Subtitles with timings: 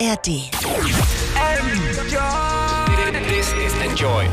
[0.00, 0.50] ARD.
[3.84, 4.26] Enjoy.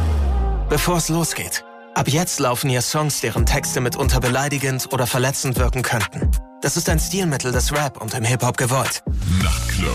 [0.70, 5.82] Bevor es losgeht, ab jetzt laufen hier Songs, deren Texte mitunter beleidigend oder verletzend wirken
[5.82, 6.32] könnten.
[6.62, 9.04] Das ist ein Stilmittel des Rap und im Hip-Hop gewollt.
[9.44, 9.92] Nachtclub.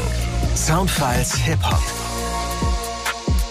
[0.54, 1.82] Soundfiles Hip-Hop.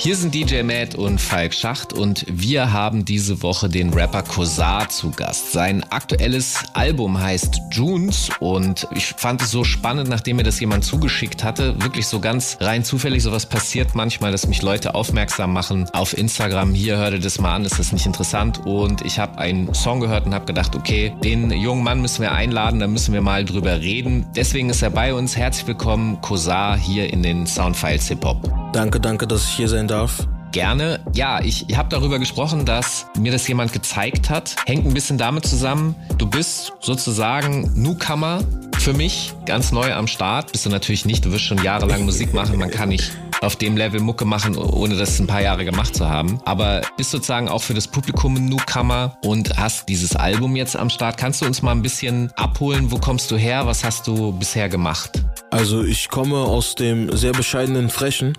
[0.04, 4.90] Hier sind DJ Matt und Falk Schacht und wir haben diese Woche den Rapper Kosar
[4.90, 5.52] zu Gast.
[5.52, 10.86] Sein aktuelles Album heißt Junes und ich fand es so spannend, nachdem mir das jemand
[10.86, 11.80] zugeschickt hatte.
[11.84, 16.74] Wirklich so ganz rein zufällig, sowas passiert manchmal, dass mich Leute aufmerksam machen auf Instagram.
[16.74, 18.66] Hier, hör dir das mal an, ist das nicht interessant?
[18.66, 22.32] Und ich habe einen Song gehört und habe gedacht, okay, den jungen Mann müssen wir
[22.32, 24.26] einladen, da müssen wir mal drüber reden.
[24.36, 25.38] Deswegen ist er bei uns.
[25.38, 28.61] Herzlich willkommen, Kosar, hier in den Soundfiles Hip Hop.
[28.74, 30.28] Danke, danke, dass ich hier sein darf.
[30.54, 31.00] Gerne.
[31.14, 34.56] Ja, ich habe darüber gesprochen, dass mir das jemand gezeigt hat.
[34.66, 38.44] Hängt ein bisschen damit zusammen, du bist sozusagen Newcomer
[38.78, 40.52] für mich, ganz neu am Start.
[40.52, 42.58] Bist du natürlich nicht, du wirst schon jahrelang Musik machen.
[42.58, 46.08] Man kann nicht auf dem Level Mucke machen, ohne das ein paar Jahre gemacht zu
[46.10, 46.40] haben.
[46.46, 50.90] Aber bist sozusagen auch für das Publikum ein Newcomer und hast dieses Album jetzt am
[50.90, 51.18] Start.
[51.18, 52.92] Kannst du uns mal ein bisschen abholen?
[52.92, 53.66] Wo kommst du her?
[53.66, 55.24] Was hast du bisher gemacht?
[55.50, 58.34] Also ich komme aus dem sehr bescheidenen Frechen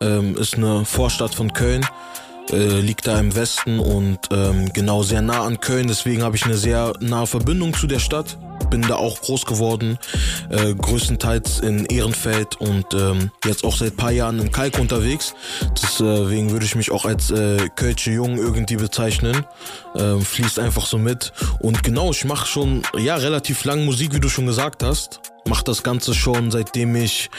[0.00, 1.86] ähm, ist eine Vorstadt von Köln,
[2.52, 5.88] äh, liegt da im Westen und ähm, genau sehr nah an Köln.
[5.88, 8.38] Deswegen habe ich eine sehr nahe Verbindung zu der Stadt.
[8.70, 9.98] Bin da auch groß geworden,
[10.48, 15.34] äh, größtenteils in Ehrenfeld und ähm, jetzt auch seit paar Jahren in Kalk unterwegs.
[15.82, 19.44] Deswegen würde ich mich auch als äh, Kölsche Jung irgendwie bezeichnen.
[19.96, 21.32] Ähm, fließt einfach so mit.
[21.60, 25.20] Und genau, ich mache schon ja relativ lang Musik, wie du schon gesagt hast.
[25.48, 27.30] Mach das Ganze schon seitdem ich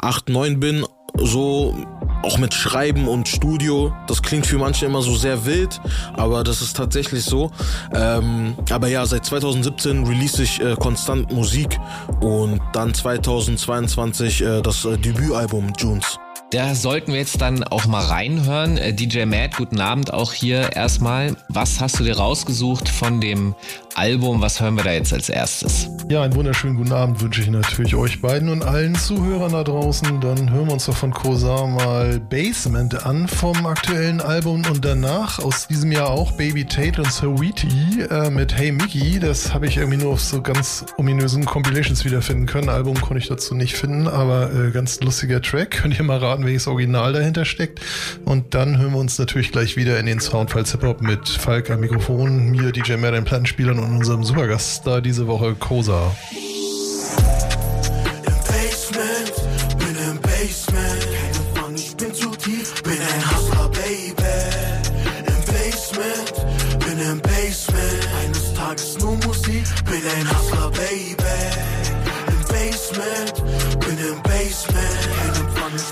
[0.00, 1.74] 8, 9 bin, so
[2.22, 3.92] auch mit Schreiben und Studio.
[4.06, 5.80] Das klingt für manche immer so sehr wild,
[6.14, 7.50] aber das ist tatsächlich so.
[7.94, 11.78] Ähm, aber ja, seit 2017 release ich äh, konstant Musik
[12.20, 16.18] und dann 2022 äh, das äh, Debütalbum Junes.
[16.50, 18.78] Da sollten wir jetzt dann auch mal reinhören.
[18.78, 21.36] Äh, DJ Matt, guten Abend auch hier erstmal.
[21.50, 23.54] Was hast du dir rausgesucht von dem
[23.98, 24.40] Album?
[24.40, 25.88] Was hören wir da jetzt als erstes?
[26.08, 30.20] Ja, einen wunderschönen guten Abend wünsche ich natürlich euch beiden und allen Zuhörern da draußen.
[30.20, 35.40] Dann hören wir uns doch von Kosar mal Basement an vom aktuellen Album und danach
[35.40, 39.18] aus diesem Jahr auch Baby Tate und Saweetie äh, mit Hey Mickey.
[39.18, 42.68] Das habe ich irgendwie nur auf so ganz ominösen Compilations wiederfinden können.
[42.68, 45.72] Album konnte ich dazu nicht finden, aber äh, ganz lustiger Track.
[45.82, 47.80] Könnt ihr mal raten, welches Original dahinter steckt.
[48.24, 51.68] Und dann hören wir uns natürlich gleich wieder in den Soundfiles Hip Hop mit Falk
[51.70, 56.12] am Mikrofon, mir DJ Mer, den Plattenspielern und unserem Supergast da diese Woche, Kosa.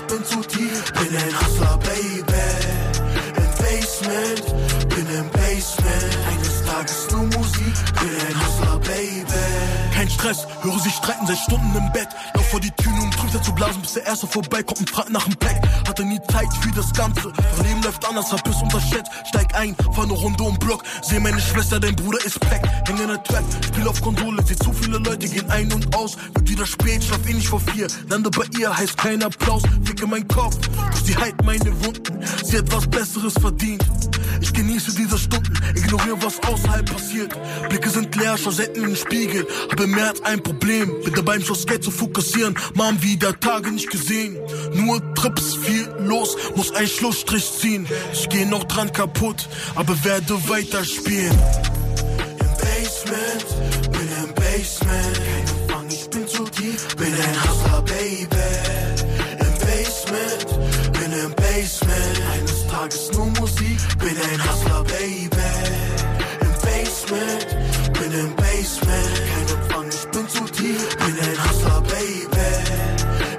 [0.07, 2.43] Bin zu tief, bin ein Hustler, Baby.
[3.35, 4.46] Im Basement,
[10.17, 12.07] Stress, höre sie streiten seit Stunden im Bett.
[12.33, 15.23] Lauf vor die Tür, um Trübsal zu blasen, bis der Erste vorbeikommt und fragt nach
[15.25, 15.61] dem Pack.
[15.87, 17.31] Hatte nie Zeit für das Ganze.
[17.31, 19.11] Doch Leben läuft anders, hab es unterschätzt.
[19.27, 20.83] Steig ein, fahr eine Runde um Block.
[21.03, 22.67] Seh meine Schwester, dein Bruder ist back.
[22.87, 24.43] Häng in der Trap, spiel auf Konsole.
[24.43, 26.17] Seh zu viele Leute gehen ein und aus.
[26.33, 27.87] Wird wieder spät, schlaf eh nicht vor vier.
[28.09, 29.61] Lande bei ihr, heißt kein Applaus.
[29.83, 30.57] Ficke mein Kopf,
[30.91, 32.25] doch sie heilt meine Wunden.
[32.43, 33.85] Sie hat was Besseres verdient.
[34.41, 37.35] Ich genieße diese Stunden, ignoriere was außerhalb passiert.
[37.69, 39.47] Blicke sind leer, schau selten in den Spiegel.
[39.71, 42.55] Habe mehr als ein Problem, bin dabei im Schloss Geld zu fokussieren.
[42.73, 44.37] Mom wieder Tage nicht gesehen.
[44.73, 47.87] Nur Trips, viel los, muss ein Schlussstrich ziehen.
[48.13, 51.37] Ich geh noch dran kaputt, aber werde weiterspielen.
[52.39, 55.17] Im Basement, bin im Basement.
[55.17, 58.47] Keine Fang, ich bin zu tief, bin ein Hustler, Baby.
[59.39, 62.21] Im Basement, bin im Basement.
[62.33, 65.49] Eines Tages nur Musik, bin ein Hustler, Baby.
[66.41, 67.47] Im Basement,
[67.93, 69.21] bin im Basement.
[69.33, 69.46] Keine
[69.89, 72.47] Ich bin zu tief, bin ein Hustler, Baby.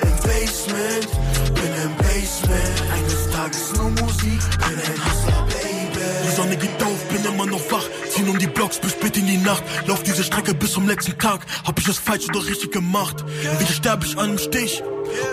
[0.02, 1.08] Im Basement,
[1.54, 2.76] bin im Basement.
[2.94, 6.04] Eines Tages nur Musik, bin ein Hustler, Baby.
[6.24, 7.84] Die Sonne geht auf, bin immer noch wach.
[8.10, 9.62] Ziehen um die Blocks bis spät in die Nacht.
[9.86, 11.40] Lauf diese Strecke bis zum letzten Tag.
[11.64, 13.24] Hab ich es falsch oder richtig gemacht?
[13.50, 14.82] Entweder sterbe ich an einem Stich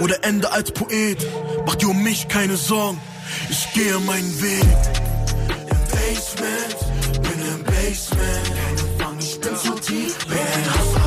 [0.01, 1.25] oder ende als Poet.
[1.65, 2.99] Mach dir um mich keine Sorgen.
[3.49, 4.63] Ich gehe meinen Weg.
[5.69, 8.45] Im Basement, bin im Basement.
[8.45, 11.04] Keine Fang, ich bin zu tief, bin ein Hustler,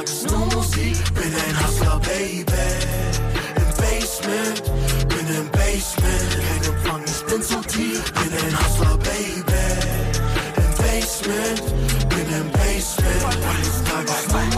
[0.00, 2.44] Nur Musik, bin ein Hustler, Baby.
[3.56, 4.62] Im Basement,
[5.08, 6.30] bin im Basement.
[6.40, 9.66] Keine Fang, ich bin zu tief, bin ein Hustler, Baby.
[10.56, 13.36] Im Basement, bin im Basement.
[13.84, 14.49] Tages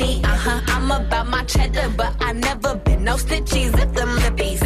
[0.00, 0.60] Uh huh.
[0.68, 3.76] I'm about my cheddar, but I never been no stitchies.
[3.76, 4.58] Zip them lippies.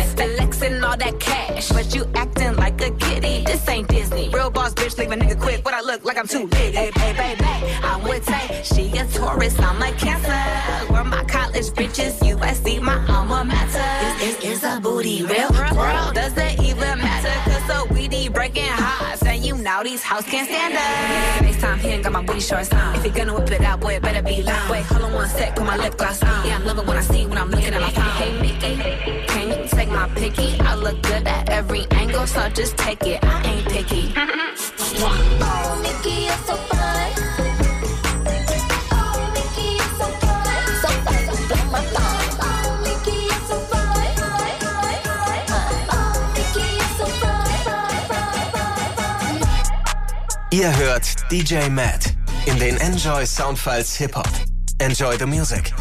[0.63, 3.45] Flexing all that cash, but you acting like a kitty.
[3.45, 4.29] This ain't Disney.
[4.29, 5.65] Real boss bitch, leave a nigga quick.
[5.65, 6.75] What I look like I'm too lit.
[6.75, 8.63] Hey, hey, baby, I'm with Tay.
[8.63, 10.93] She a Taurus, I'm like Cancer.
[10.93, 14.25] We're my college bitches, USC, my alma mater.
[14.25, 15.51] Is, is, is a booty real?
[15.51, 17.12] Girl, does it even matter?
[19.85, 21.45] These hoes can't stand up.
[21.45, 22.95] FaceTime, he ain't got my booty shorts on.
[22.97, 24.71] If he gonna whip it out, boy, it better be long.
[24.71, 26.47] Wait, hold on one sec, put my lip gloss on.
[26.47, 28.05] Yeah, I'm loving what I see when I'm looking at my phone.
[28.05, 30.61] Hey, Mickey, can you take my picky?
[30.61, 33.25] I look good at every angle, so just take it.
[33.25, 34.15] I ain't picky.
[35.05, 35.82] Oh, Mickey,
[50.53, 52.13] Ihr hört DJ Matt
[52.45, 54.29] in den Enjoy Soundfiles Hip Hop.
[54.81, 55.73] Enjoy the music.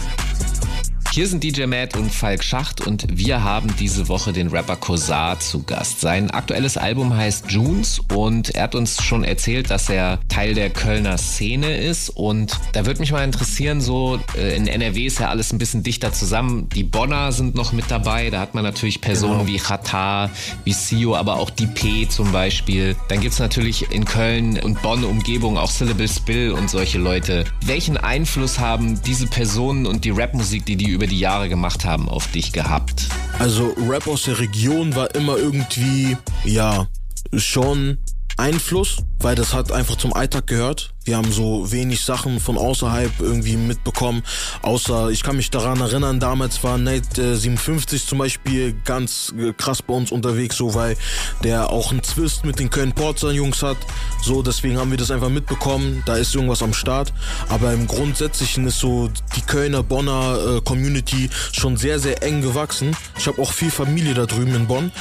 [1.13, 5.37] Hier sind DJ Matt und Falk Schacht und wir haben diese Woche den Rapper Kosar
[5.41, 5.99] zu Gast.
[5.99, 10.69] Sein aktuelles Album heißt Junes und er hat uns schon erzählt, dass er Teil der
[10.69, 15.27] Kölner Szene ist und da würde mich mal interessieren, so äh, in NRW ist ja
[15.27, 16.69] alles ein bisschen dichter zusammen.
[16.69, 19.47] Die Bonner sind noch mit dabei, da hat man natürlich Personen Genau.
[19.47, 20.29] wie Chata,
[20.63, 22.95] wie Sio, aber auch die P zum Beispiel.
[23.09, 27.43] Dann gibt's natürlich in Köln und Bonn Umgebung auch Syllable Spill und solche Leute.
[27.65, 32.09] Welchen Einfluss haben diese Personen und die Rapmusik, die die über die Jahre gemacht haben,
[32.09, 33.07] auf dich gehabt?
[33.39, 36.87] Also Rap aus der Region war immer irgendwie, ja,
[37.35, 37.97] schon
[38.37, 40.93] Einfluss, weil das hat einfach zum Alltag gehört.
[41.03, 44.21] Wir haben so wenig Sachen von außerhalb irgendwie mitbekommen,
[44.61, 49.51] außer ich kann mich daran erinnern, damals war Nate äh, 57 zum Beispiel ganz äh,
[49.51, 50.95] krass bei uns unterwegs, so weil
[51.43, 53.77] der auch einen Zwist mit den Köln Porzer Jungs hat,
[54.21, 57.13] so deswegen haben wir das einfach mitbekommen, da ist irgendwas am Start,
[57.49, 62.95] aber im Grundsätzlichen ist so die Kölner Bonner äh, Community schon sehr sehr eng gewachsen.
[63.17, 64.91] Ich habe auch viel Familie da drüben in Bonn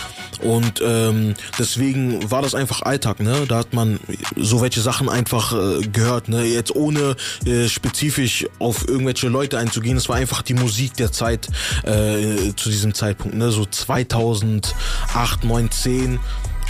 [0.40, 3.44] und ähm, deswegen war das einfach Alltag, ne?
[3.46, 4.00] Da hat man
[4.36, 6.44] so welche Sachen einfach äh, gehört, ne?
[6.44, 11.48] Jetzt ohne äh, spezifisch auf irgendwelche Leute einzugehen, es war einfach die Musik der Zeit
[11.84, 13.50] äh, zu diesem Zeitpunkt, ne?
[13.50, 16.20] So 2008, 9, 10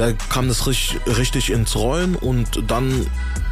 [0.01, 3.07] da kam das richtig, richtig ins Rollen und dann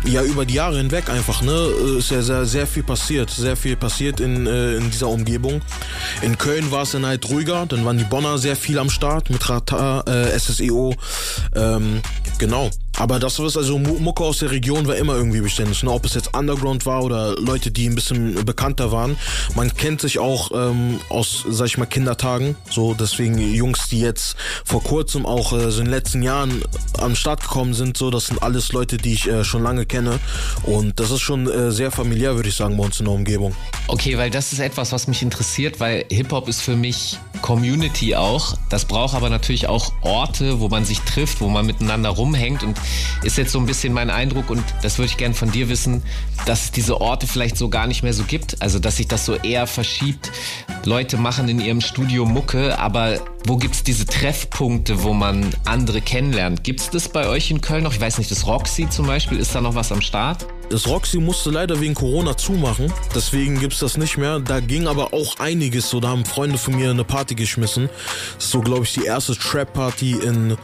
[0.04, 1.52] ja über die Jahre hinweg einfach, ne,
[1.98, 5.60] ist ja sehr, sehr viel passiert, sehr viel passiert in, äh, in dieser Umgebung.
[6.22, 9.28] In Köln war es dann halt ruhiger, dann waren die Bonner sehr viel am Start
[9.28, 10.94] mit Rata, äh, SSEO,
[11.54, 12.00] ähm,
[12.38, 12.70] genau.
[12.98, 15.90] Aber das was also Mu- Mucke aus der Region war immer irgendwie beständig, ne?
[15.90, 19.16] ob es jetzt Underground war oder Leute, die ein bisschen bekannter waren.
[19.54, 24.36] Man kennt sich auch ähm, aus, sag ich mal, Kindertagen, so deswegen Jungs, die jetzt
[24.64, 26.62] vor kurzem auch äh, so in den letzten Jahren
[26.98, 30.18] am Start gekommen sind, so das sind alles Leute, die ich äh, schon lange kenne
[30.64, 33.54] und das ist schon äh, sehr familiär, würde ich sagen, bei uns in der Umgebung.
[33.86, 38.56] Okay, weil das ist etwas, was mich interessiert, weil Hip-Hop ist für mich Community auch.
[38.68, 42.76] Das braucht aber natürlich auch Orte, wo man sich trifft, wo man miteinander rumhängt und
[43.22, 46.02] ist jetzt so ein bisschen mein Eindruck und das würde ich gern von dir wissen,
[46.46, 48.60] dass es diese Orte vielleicht so gar nicht mehr so gibt.
[48.60, 50.30] Also, dass sich das so eher verschiebt.
[50.84, 56.64] Leute machen in ihrem Studio Mucke, aber wo gibt's diese Treffpunkte, wo man andere kennenlernt?
[56.64, 57.92] Gibt's das bei euch in Köln noch?
[57.92, 60.46] Ich weiß nicht, das Roxy zum Beispiel, ist da noch was am Start?
[60.70, 64.38] Das Roxy musste leider wegen Corona zumachen, deswegen gibt's das nicht mehr.
[64.38, 67.88] Da ging aber auch einiges so, da haben Freunde von mir eine Party geschmissen.
[68.36, 70.58] Das ist so, glaube ich, die erste Trap-Party in,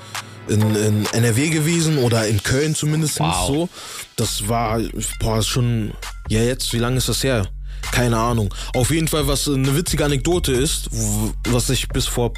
[0.48, 3.46] in, in NRW gewesen oder in Köln zumindest Wow.
[3.46, 3.68] so.
[4.16, 4.80] Das war,
[5.20, 5.92] boah, schon,
[6.28, 7.46] ja jetzt, wie lange ist das her?
[7.92, 8.52] Keine Ahnung.
[8.74, 10.88] Auf jeden Fall, was eine witzige Anekdote ist,
[11.48, 12.32] was ich bis vor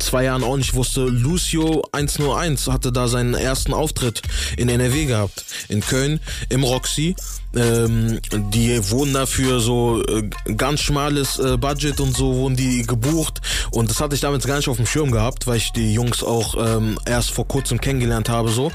[0.00, 4.22] zwei Jahren auch nicht wusste, Lucio 101 hatte da seinen ersten Auftritt
[4.56, 7.14] in NRW gehabt, in Köln, im Roxy.
[7.54, 8.20] Ähm,
[8.52, 13.40] die wurden dafür so äh, ganz schmales äh, Budget und so wurden die gebucht
[13.70, 16.22] und das hatte ich damals gar nicht auf dem Schirm gehabt, weil ich die Jungs
[16.22, 18.70] auch ähm, erst vor kurzem kennengelernt habe so.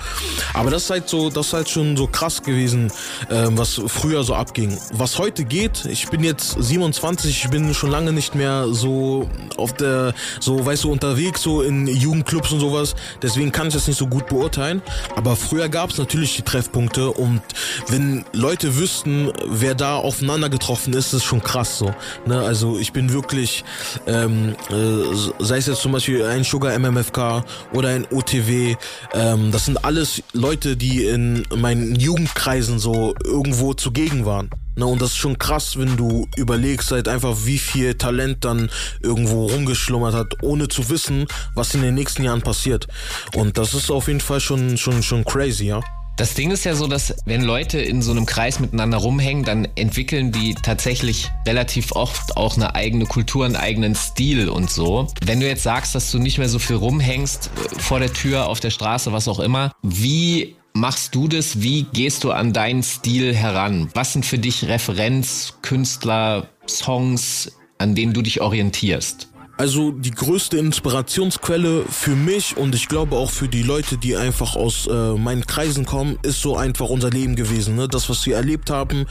[0.53, 2.91] Aber das ist halt so, das ist halt schon so krass gewesen,
[3.29, 4.77] ähm, was früher so abging.
[4.93, 9.73] Was heute geht, ich bin jetzt 27, ich bin schon lange nicht mehr so auf
[9.73, 12.95] der, so weißt du, unterwegs so in Jugendclubs und sowas.
[13.21, 14.81] Deswegen kann ich das nicht so gut beurteilen.
[15.15, 17.41] Aber früher gab es natürlich die Treffpunkte und
[17.87, 21.93] wenn Leute wüssten, wer da aufeinander getroffen ist, ist schon krass so.
[22.25, 22.39] Ne?
[22.39, 23.63] Also ich bin wirklich,
[24.07, 27.43] ähm, äh, sei es jetzt zum Beispiel ein Sugar MMFK
[27.73, 28.75] oder ein OTW,
[29.13, 34.49] ähm, das sind alles Leute, die in meinen Jugendkreisen so irgendwo zugegen waren.
[34.75, 38.71] Ne, und das ist schon krass, wenn du überlegst halt einfach, wie viel Talent dann
[39.01, 42.87] irgendwo rumgeschlummert hat, ohne zu wissen, was in den nächsten Jahren passiert.
[43.35, 45.81] Und das ist auf jeden Fall schon, schon, schon crazy, ja.
[46.15, 49.67] Das Ding ist ja so, dass wenn Leute in so einem Kreis miteinander rumhängen, dann
[49.75, 55.07] entwickeln die tatsächlich relativ oft auch eine eigene Kultur, einen eigenen Stil und so.
[55.25, 58.47] Wenn du jetzt sagst, dass du nicht mehr so viel rumhängst äh, vor der Tür,
[58.47, 61.63] auf der Straße, was auch immer, wie machst du das?
[61.63, 63.89] Wie gehst du an deinen Stil heran?
[63.95, 69.29] Was sind für dich Referenzkünstler, Songs, an denen du dich orientierst?
[69.55, 74.55] Also die größte Inspirationsquelle für mich und ich glaube auch für die Leute, die einfach
[74.55, 77.75] aus äh, meinen Kreisen kommen, ist so einfach unser Leben gewesen.
[77.75, 77.87] Ne?
[77.87, 79.05] Das, was wir erlebt haben,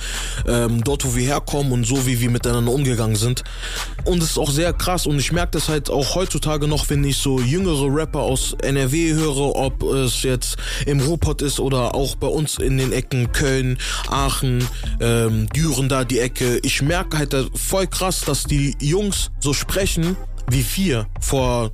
[0.48, 3.44] ähm, dort, wo wir herkommen und so, wie wir miteinander umgegangen sind.
[4.04, 7.04] Und es ist auch sehr krass und ich merke das halt auch heutzutage noch, wenn
[7.04, 10.56] ich so jüngere Rapper aus NRW höre, ob es jetzt
[10.86, 14.66] im Ruhrpott ist oder auch bei uns in den Ecken Köln, Aachen,
[15.00, 16.58] ähm, Düren da die Ecke.
[16.64, 20.16] Ich merke halt voll krass, dass die Jungs so sprechen,
[20.48, 21.70] wie vier vor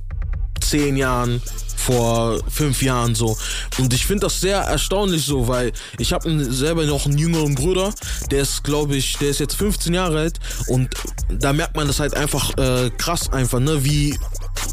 [0.59, 1.41] zehn Jahren,
[1.75, 3.37] vor fünf Jahren so.
[3.77, 7.93] Und ich finde das sehr erstaunlich so, weil ich habe selber noch einen jüngeren Bruder,
[8.29, 10.89] der ist, glaube ich, der ist jetzt 15 Jahre alt und
[11.29, 14.17] da merkt man das halt einfach äh, krass einfach, ne, wie,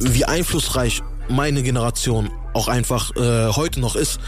[0.01, 4.19] wie einflussreich meine Generation auch einfach äh, heute noch ist.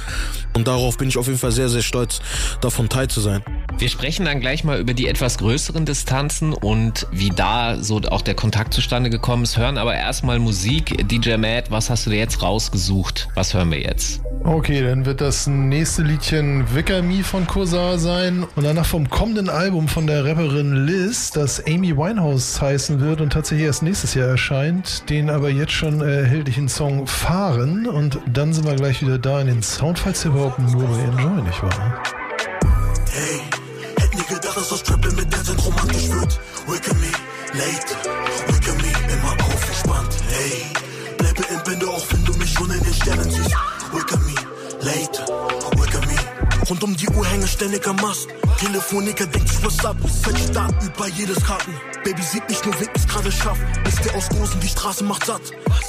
[0.54, 2.20] Und darauf bin ich auf jeden Fall sehr, sehr stolz,
[2.60, 3.42] davon teil zu sein.
[3.78, 8.22] Wir sprechen dann gleich mal über die etwas größeren Distanzen und wie da so auch
[8.22, 9.56] der Kontakt zustande gekommen ist.
[9.56, 11.08] Hören aber erstmal Musik.
[11.08, 13.28] DJ Matt, was hast du dir jetzt rausgesucht?
[13.34, 14.20] Was hören wir jetzt?
[14.44, 19.50] Okay, dann wird das nächste Liedchen Wicker Me von Kosar sein und danach vom kommenden
[19.50, 24.28] Album von der Rapperin Liz, das Amy Winehouse heißen wird und tatsächlich erst nächstes Jahr
[24.28, 29.40] erscheint, den aber jetzt schon erhältlichen Song Fahren und dann sind wir gleich wieder da
[29.40, 32.02] in den Soundfiles überhaupt nur bei Enjoy, nicht wahr?
[33.10, 33.40] Hey,
[33.98, 36.40] hätte nie gedacht, dass das Triple mit Zeit romantisch wird.
[36.66, 37.10] Wake me,
[37.54, 37.96] late,
[38.46, 40.16] wake me, immer aufgespannt.
[40.28, 40.62] Hey,
[41.16, 43.56] bleibe im Bände, auch wenn du mich schon in den Sternen siehst.
[44.88, 45.20] Late,
[45.76, 46.16] wake me.
[46.66, 48.26] Rund um die Uhr hänge ständig am Mast.
[48.58, 49.96] Telefoniker denkt sich was ab.
[50.22, 51.74] Fetch da über jedes Karten.
[52.04, 53.58] Baby sieht nicht nur, wen ich's gerade schaff.
[53.86, 55.42] Ist der aus Dosen, die Straße macht satt.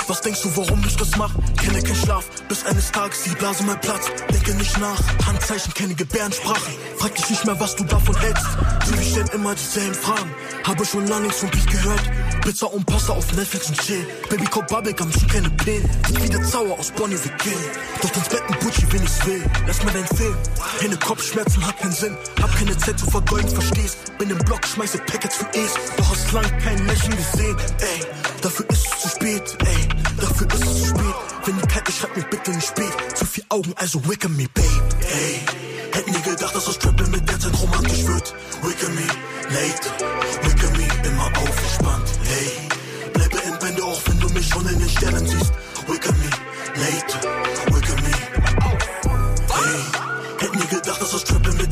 [0.08, 1.32] Was denkst du, warum ich das mach?
[1.62, 4.06] Kenne keinen Schlaf, bis eines Tages die Blase mal Platz.
[4.34, 6.72] Denke nicht nach, Handzeichen, kenne Gebärdensprache.
[6.98, 8.48] Frag dich nicht mehr, was du davon hältst.
[8.86, 10.36] Sie wir stellen immer dieselben Fragen.
[10.66, 12.02] Habe schon lange nichts von Beat gehört.
[12.42, 14.06] Pizza und Pasta auf Netflix und chill.
[14.30, 15.90] Baby, Cop Bubblegum, schon keine Pillen.
[16.08, 17.58] Sieht wie der Zauber aus Bonnie wie Kill.
[18.02, 19.44] Doch ins Bett ein Gucci, wenn ich's will.
[19.68, 20.36] Lass mir deinen Film.
[20.80, 22.18] Hände Kopfschmerzen, hat keinen Sinn.
[22.42, 23.98] Hab keine Zeit zu vergeuden, verstehst.
[24.18, 25.74] Bin im Block, schmeiße Packets für E's.
[25.98, 27.58] Doch hast lang kein Lächeln gesehen.
[27.80, 28.06] Ey,
[28.42, 29.58] dafür ist es zu spät.
[29.66, 31.16] Ey, dafür ist es zu spät.
[31.46, 32.94] Wenn die kalt ist, schreib mir bitte nicht spät.
[33.16, 34.68] Zu viel Augen, also wicke me, babe.
[35.02, 35.42] Ey,
[35.92, 38.34] hätten nie gedacht, dass das Triple mit der Zeit romantisch wird.
[38.62, 39.08] Wicke me,
[39.50, 39.99] late.
[51.12, 51.69] Nie gedacht, dass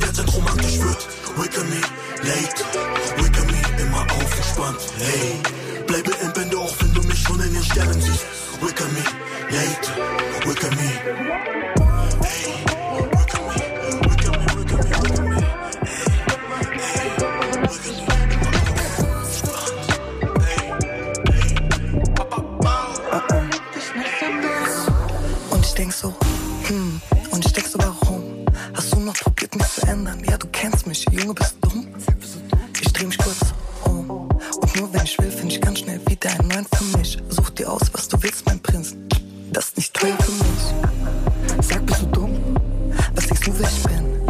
[43.59, 44.21] Was ich bin?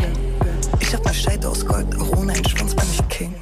[0.80, 3.36] Ich hab ne Scheide aus Gold, auch ohne einen Schwanz bin ich King.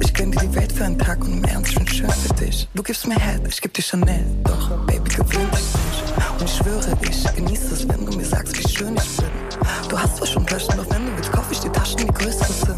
[0.00, 2.34] Ich gönn dir die Welt für einen Tag und im Ernst, ich bin schön für
[2.34, 2.68] dich.
[2.74, 4.24] Du gibst mir Head, ich geb dir Chanel.
[4.42, 6.40] Doch, Baby, gewöhn dich nicht.
[6.40, 9.30] Und ich schwöre, ich genieße es, wenn du mir sagst, wie schön ich bin.
[9.88, 12.46] Du hast zwar schon Taschen, doch wenn du willst, kauf ich dir Taschen, die größer
[12.46, 12.73] sind.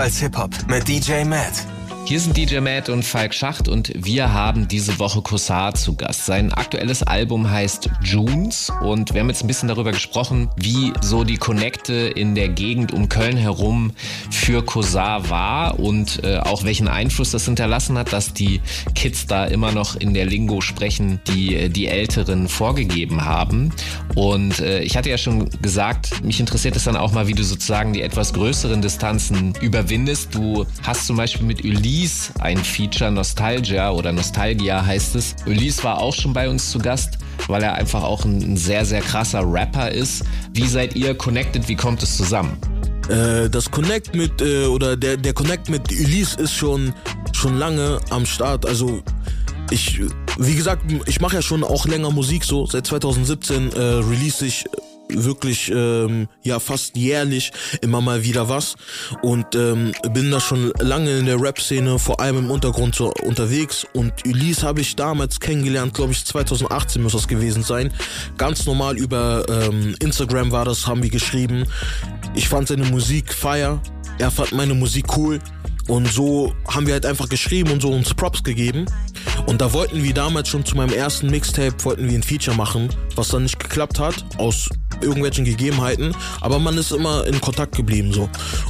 [0.00, 1.66] Soundfiles Hip Hop mit DJ Matt.
[2.06, 6.24] Hier sind DJ Matt und Falk Schacht und wir haben diese Woche Kossar zu Gast.
[6.24, 11.22] Sein aktuelles Album heißt Junes und wir haben jetzt ein bisschen darüber gesprochen, wie so
[11.22, 13.92] die Connecte in der Gegend um Köln herum
[14.40, 18.62] für Kossar war und äh, auch welchen Einfluss das hinterlassen hat, dass die
[18.94, 23.70] Kids da immer noch in der Lingo sprechen, die äh, die Älteren vorgegeben haben.
[24.14, 27.44] Und äh, ich hatte ja schon gesagt, mich interessiert es dann auch mal, wie du
[27.44, 30.34] sozusagen die etwas größeren Distanzen überwindest.
[30.34, 35.36] Du hast zum Beispiel mit Ulysse ein Feature, Nostalgia oder Nostalgia heißt es.
[35.46, 39.02] Ulysse war auch schon bei uns zu Gast, weil er einfach auch ein sehr, sehr
[39.02, 40.24] krasser Rapper ist.
[40.54, 41.68] Wie seid ihr connected?
[41.68, 42.56] Wie kommt es zusammen?
[43.10, 46.94] Äh, das Connect mit, äh, oder der, der Connect mit Elise ist schon,
[47.32, 48.64] schon lange am Start.
[48.64, 49.02] Also
[49.70, 50.00] ich,
[50.38, 52.66] wie gesagt, ich mache ja schon auch länger Musik so.
[52.66, 54.64] Seit 2017 äh, release ich
[55.14, 58.76] wirklich ähm, ja fast jährlich immer mal wieder was
[59.22, 63.86] und ähm, bin da schon lange in der Rap-Szene, vor allem im Untergrund so unterwegs
[63.94, 67.92] und Ulysse habe ich damals kennengelernt, glaube ich 2018 muss das gewesen sein.
[68.36, 71.64] Ganz normal über ähm, Instagram war das, haben wir geschrieben.
[72.34, 73.80] Ich fand seine Musik fire,
[74.18, 75.40] er fand meine Musik cool
[75.90, 78.86] und so haben wir halt einfach geschrieben und so uns Props gegeben.
[79.46, 82.88] Und da wollten wir damals schon zu meinem ersten Mixtape, wollten wir ein Feature machen,
[83.16, 84.68] was dann nicht geklappt hat, aus
[85.02, 86.14] irgendwelchen Gegebenheiten.
[86.40, 88.28] Aber man ist immer in Kontakt geblieben so.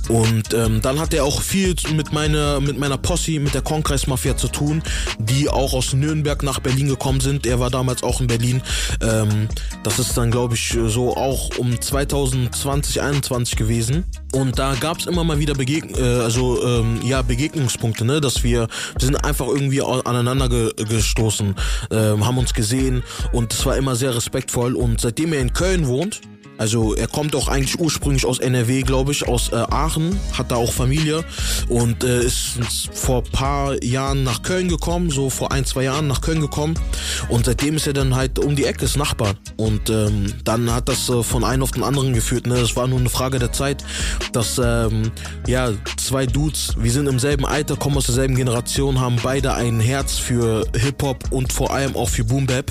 [0.08, 4.06] Und ähm, dann hat er auch viel mit meiner, mit meiner Posse, mit der Konkreis
[4.06, 4.82] Mafia zu tun,
[5.18, 7.46] die auch aus Nürnberg nach Berlin gekommen sind.
[7.46, 8.62] Er war damals auch in Berlin.
[9.02, 9.48] Ähm,
[9.82, 14.04] das ist dann, glaube ich, so auch um 2020, 21 gewesen.
[14.32, 18.68] Und da gab's immer mal wieder Begegn äh, also ähm, ja Begegnungspunkte, ne, dass wir,
[18.98, 21.54] wir sind einfach irgendwie aneinander ge gestoßen,
[21.90, 24.74] ähm, haben uns gesehen und es war immer sehr respektvoll.
[24.74, 26.20] Und seitdem er in Köln wohnt,
[26.60, 30.56] also er kommt auch eigentlich ursprünglich aus NRW, glaube ich, aus äh, Aachen, hat da
[30.56, 31.24] auch Familie
[31.70, 32.58] und äh, ist
[32.92, 36.74] vor paar Jahren nach Köln gekommen, so vor ein, zwei Jahren nach Köln gekommen
[37.30, 40.90] und seitdem ist er dann halt um die Ecke, ist Nachbar und ähm, dann hat
[40.90, 43.52] das äh, von einem auf den anderen geführt, ne, es war nur eine Frage der
[43.52, 43.82] Zeit,
[44.34, 45.12] dass ähm,
[45.46, 49.80] ja, zwei Dudes, wir sind im selben Alter, kommen aus derselben Generation, haben beide ein
[49.80, 52.70] Herz für Hip-Hop und vor allem auch für Boom Bap.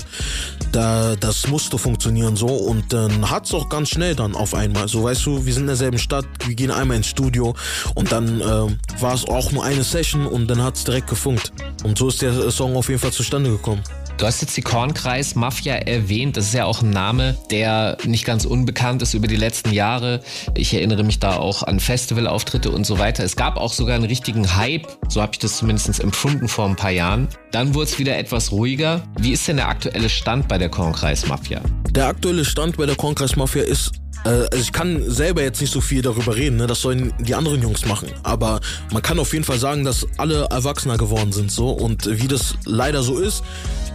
[0.70, 4.88] Da, das musste funktionieren so und dann hat's auch ganz schnell dann auf einmal.
[4.88, 7.54] So weißt du, wir sind in derselben Stadt, wir gehen einmal ins Studio
[7.94, 11.52] und dann äh, war es auch nur eine Session und dann hat's direkt gefunkt.
[11.84, 13.82] Und so ist der Song auf jeden Fall zustande gekommen.
[14.20, 16.36] Du hast jetzt die Kornkreis Mafia erwähnt.
[16.36, 20.20] Das ist ja auch ein Name, der nicht ganz unbekannt ist über die letzten Jahre.
[20.54, 23.24] Ich erinnere mich da auch an Festivalauftritte und so weiter.
[23.24, 26.76] Es gab auch sogar einen richtigen Hype, so habe ich das zumindest empfunden vor ein
[26.76, 27.28] paar Jahren.
[27.50, 29.00] Dann wurde es wieder etwas ruhiger.
[29.18, 31.62] Wie ist denn der aktuelle Stand bei der Kornkreis Mafia?
[31.88, 35.80] Der aktuelle Stand bei der Konkreis Mafia ist also ich kann selber jetzt nicht so
[35.80, 36.66] viel darüber reden, ne?
[36.66, 38.08] das sollen die anderen Jungs machen.
[38.22, 38.60] Aber
[38.92, 42.54] man kann auf jeden Fall sagen, dass alle erwachsener geworden sind so und wie das
[42.66, 43.42] leider so ist,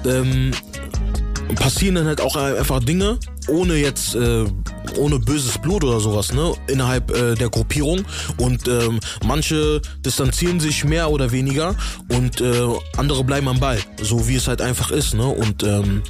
[0.06, 0.52] ähm,
[1.56, 4.46] passieren dann halt auch einfach Dinge, ohne jetzt, äh,
[4.98, 8.04] ohne böses Blut oder sowas, ne, innerhalb äh, der Gruppierung.
[8.38, 11.76] Und ähm, manche distanzieren sich mehr oder weniger
[12.10, 15.26] und äh, andere bleiben am Ball, so wie es halt einfach ist, ne.
[15.26, 16.02] Und ähm,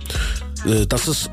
[0.65, 1.29] äh, das ist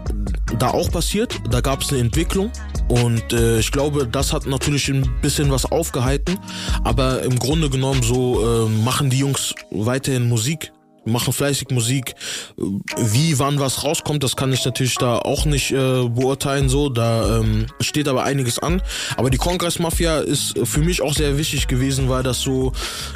[0.58, 1.40] da auch passiert.
[1.50, 2.50] Da gab es eine Entwicklung.
[2.88, 6.38] Und äh, ich glaube, das hat natürlich ein bisschen was aufgehalten.
[6.84, 10.72] Aber im Grunde genommen so äh, machen die Jungs weiterhin Musik
[11.04, 12.14] machen fleißig Musik.
[12.56, 16.68] Wie, wann was rauskommt, das kann ich natürlich da auch nicht äh, beurteilen.
[16.68, 18.82] So, da ähm, steht aber einiges an.
[19.16, 22.72] Aber die Kongress Mafia ist für mich auch sehr wichtig gewesen, weil das so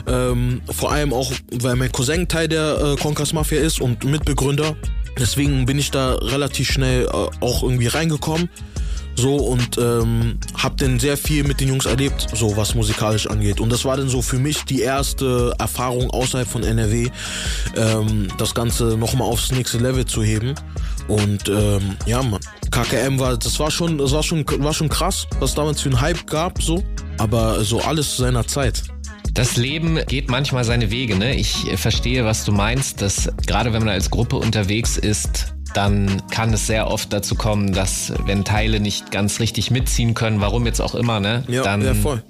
[0.07, 4.77] ähm, vor allem auch, weil mein Cousin Teil der äh, Kongress Mafia ist und Mitbegründer.
[5.18, 7.09] Deswegen bin ich da relativ schnell äh,
[7.40, 8.48] auch irgendwie reingekommen.
[9.18, 13.61] So und ähm, hab dann sehr viel mit den Jungs erlebt, so was musikalisch angeht.
[13.61, 17.09] Und das war dann so für mich die erste Erfahrung außerhalb von NRW,
[17.76, 20.55] ähm, das Ganze nochmal aufs nächste Level zu heben.
[21.09, 25.26] Und ähm, ja, man, KKM war, das war schon, das war schon, war schon krass,
[25.40, 26.85] was damals für einen Hype gab, so.
[27.16, 28.83] Aber so alles zu seiner Zeit.
[29.37, 31.14] Das Leben geht manchmal seine Wege.
[31.14, 31.35] Ne?
[31.35, 36.55] Ich verstehe, was du meinst, dass gerade wenn man als Gruppe unterwegs ist, dann kann
[36.55, 40.81] es sehr oft dazu kommen, dass wenn Teile nicht ganz richtig mitziehen können, warum jetzt
[40.81, 42.22] auch immer, ne, Ja, dann, ja, voll.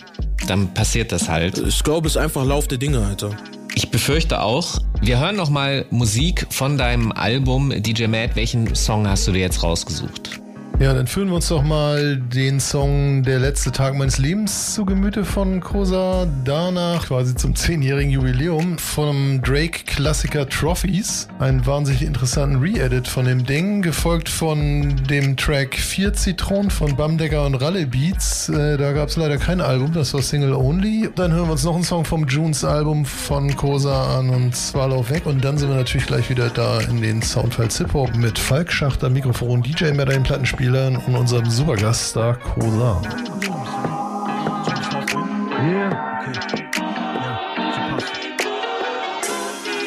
[0.49, 1.59] dann passiert das halt.
[1.59, 3.37] Ich glaube, es ist einfach Lauf der Dinge, Alter.
[3.77, 4.79] Ich befürchte auch.
[5.01, 8.33] Wir hören noch mal Musik von deinem Album DJ Mad.
[8.35, 10.41] Welchen Song hast du dir jetzt rausgesucht?
[10.79, 14.85] Ja, dann führen wir uns doch mal den Song Der letzte Tag meines Lebens zu
[14.85, 16.27] Gemüte von Kosa.
[16.45, 21.29] Danach quasi zum zehnjährigen Jubiläum vom Drake-Klassiker Trophies.
[21.39, 27.47] Einen wahnsinnig interessanten Re-Edit von dem Ding, gefolgt von dem Track Vier Zitronen von Bamdecker
[27.47, 28.51] und Ralle Beats.
[28.51, 31.09] Äh, da gab es leider kein Album, das war Single Only.
[31.17, 35.09] Dann hören wir uns noch einen Song vom Junes Album von Kosa an und Swallow
[35.09, 35.25] weg.
[35.25, 39.09] Und dann sind wir natürlich gleich wieder da in den Soundfiles Hip-Hop mit Falk Schachter,
[39.09, 40.23] Mikrofon, DJ mit den
[40.67, 43.01] Plattenspielern und unserem Supergaststar Kosa.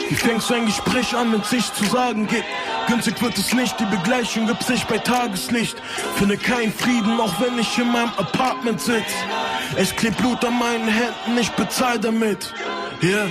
[0.10, 2.46] Wie fängst du ein Gespräch an, wenn es sich zu sagen gibt?
[2.88, 5.78] Günstig wird es nicht, die Begleichung gibt's nicht bei Tageslicht.
[6.16, 9.14] Finde keinen Frieden, auch wenn ich in meinem Apartment sitz.
[9.76, 12.54] Es klebt Blut an meinen Händen, ich bezahl damit.
[13.04, 13.28] Yeah,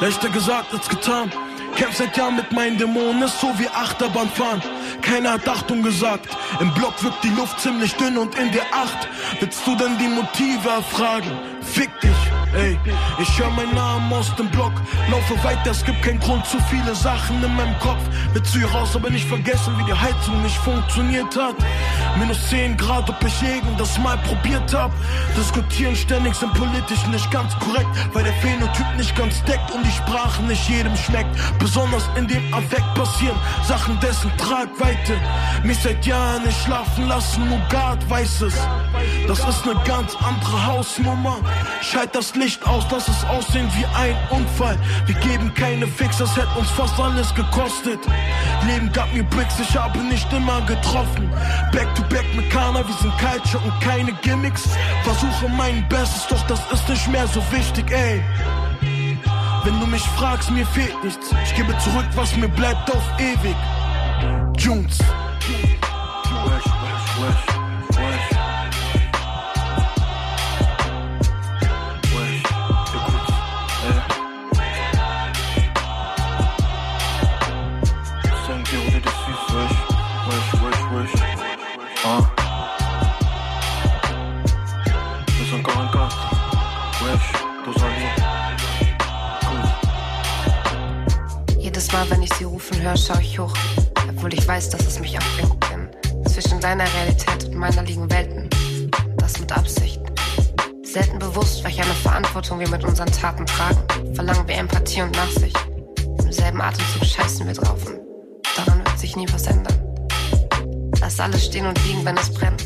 [0.00, 1.32] leichter gesagt als getan.
[1.80, 4.62] Kämpf seit Jahren mit meinen Dämonen, ist so wie Achterbahn fahren.
[5.00, 6.28] Keiner hat Achtung gesagt.
[6.60, 9.08] Im Block wirkt die Luft ziemlich dünn und in der Acht.
[9.40, 11.30] Willst du denn die Motive erfragen?
[11.62, 12.10] Fick dich,
[12.54, 12.78] ey.
[13.18, 14.72] Ich höre meinen Namen aus dem Block.
[15.10, 18.00] Laufe weiter, es gibt keinen Grund zu viele Sachen in meinem Kopf.
[18.34, 21.54] Du hier raus, aber nicht vergessen, wie die Heizung nicht funktioniert hat.
[22.18, 24.90] Minus 10 Grad, ob ich irgendwas mal probiert hab.
[25.36, 29.90] Diskutieren ständig sind politisch nicht ganz korrekt, weil der Phänotyp nicht ganz deckt und die
[29.90, 31.30] Sprache nicht jedem schmeckt.
[31.58, 33.36] Besonders in dem Affekt passieren
[33.66, 35.16] Sachen dessen Tragweite.
[35.62, 38.54] Mich seit Jahren nicht schlafen lassen, nur Gott weiß es.
[39.28, 41.36] Das ist eine ganz andere Hausnummer.
[41.82, 44.78] Schalt das Licht aus, lass es aussehen wie ein Unfall.
[45.04, 47.98] Wir geben keine Fix, das hätte uns fast alles gekostet.
[48.66, 51.30] Leben gab mir Bricks, ich habe nicht immer getroffen.
[51.70, 54.70] Back to back mit Kana, wir sind Culture und keine Gimmicks.
[55.02, 58.22] Versuche mein Bestes, doch das ist nicht mehr so wichtig, ey.
[59.64, 61.32] Wenn du mich fragst, mir fehlt nichts.
[61.44, 63.56] Ich gebe zurück, was mir bleibt auf ewig.
[64.56, 64.98] Junes.
[65.46, 65.80] Jedes
[94.60, 95.56] weiß, dass es mich abbringt.
[95.70, 98.50] Denn zwischen deiner Realität und meiner liegen Welten.
[99.16, 100.00] Das mit Absicht.
[100.82, 103.80] Selten bewusst, welch eine Verantwortung wir mit unseren Taten tragen.
[104.14, 105.56] Verlangen wir Empathie und Nachsicht.
[106.22, 108.00] Im selben Atemzug scheißen wir drauf und
[108.54, 109.80] daran wird sich nie was ändern.
[111.00, 112.62] Lass alles stehen und liegen, wenn es brennt.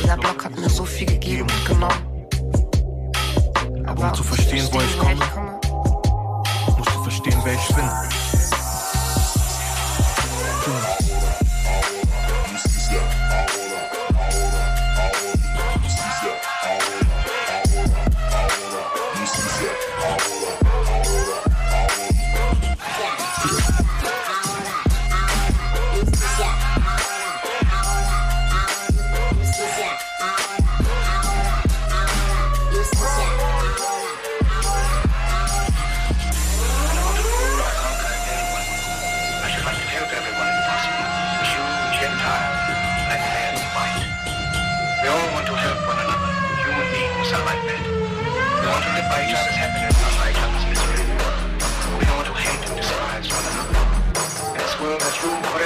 [0.00, 2.26] Dieser Block hat mir so viel gegeben und genommen.
[3.86, 5.60] Aber Um zu verstehen, wo ich komme, komme
[6.78, 8.21] musst du verstehen, wer ich bin.
[10.64, 11.01] Thank you.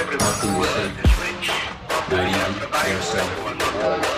[0.09, 0.91] everyone Be will,
[2.09, 2.31] dirty,
[2.89, 4.16] yourself.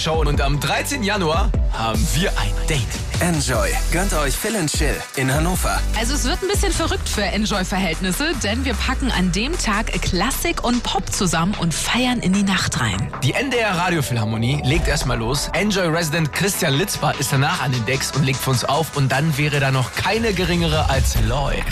[0.00, 1.02] Enjoy Morning Show und am 13.
[1.02, 2.80] Januar haben wir ein Date.
[3.20, 5.78] Enjoy gönnt euch Phil and Chill in Hannover.
[5.98, 10.64] Also es wird ein bisschen verrückt für Enjoy-Verhältnisse, denn wir packen an dem Tag Klassik
[10.64, 13.12] und Pop zusammen und feiern in die Nacht rein.
[13.22, 15.50] Die NDR Radiophilharmonie legt erstmal los.
[15.52, 18.96] Enjoy Resident Christian Litzbar ist danach an den Decks und legt für uns auf.
[18.96, 21.62] Und dann wäre da noch keine geringere als Loy.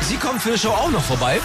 [0.00, 1.40] Sie kommt für die Show auch noch vorbei.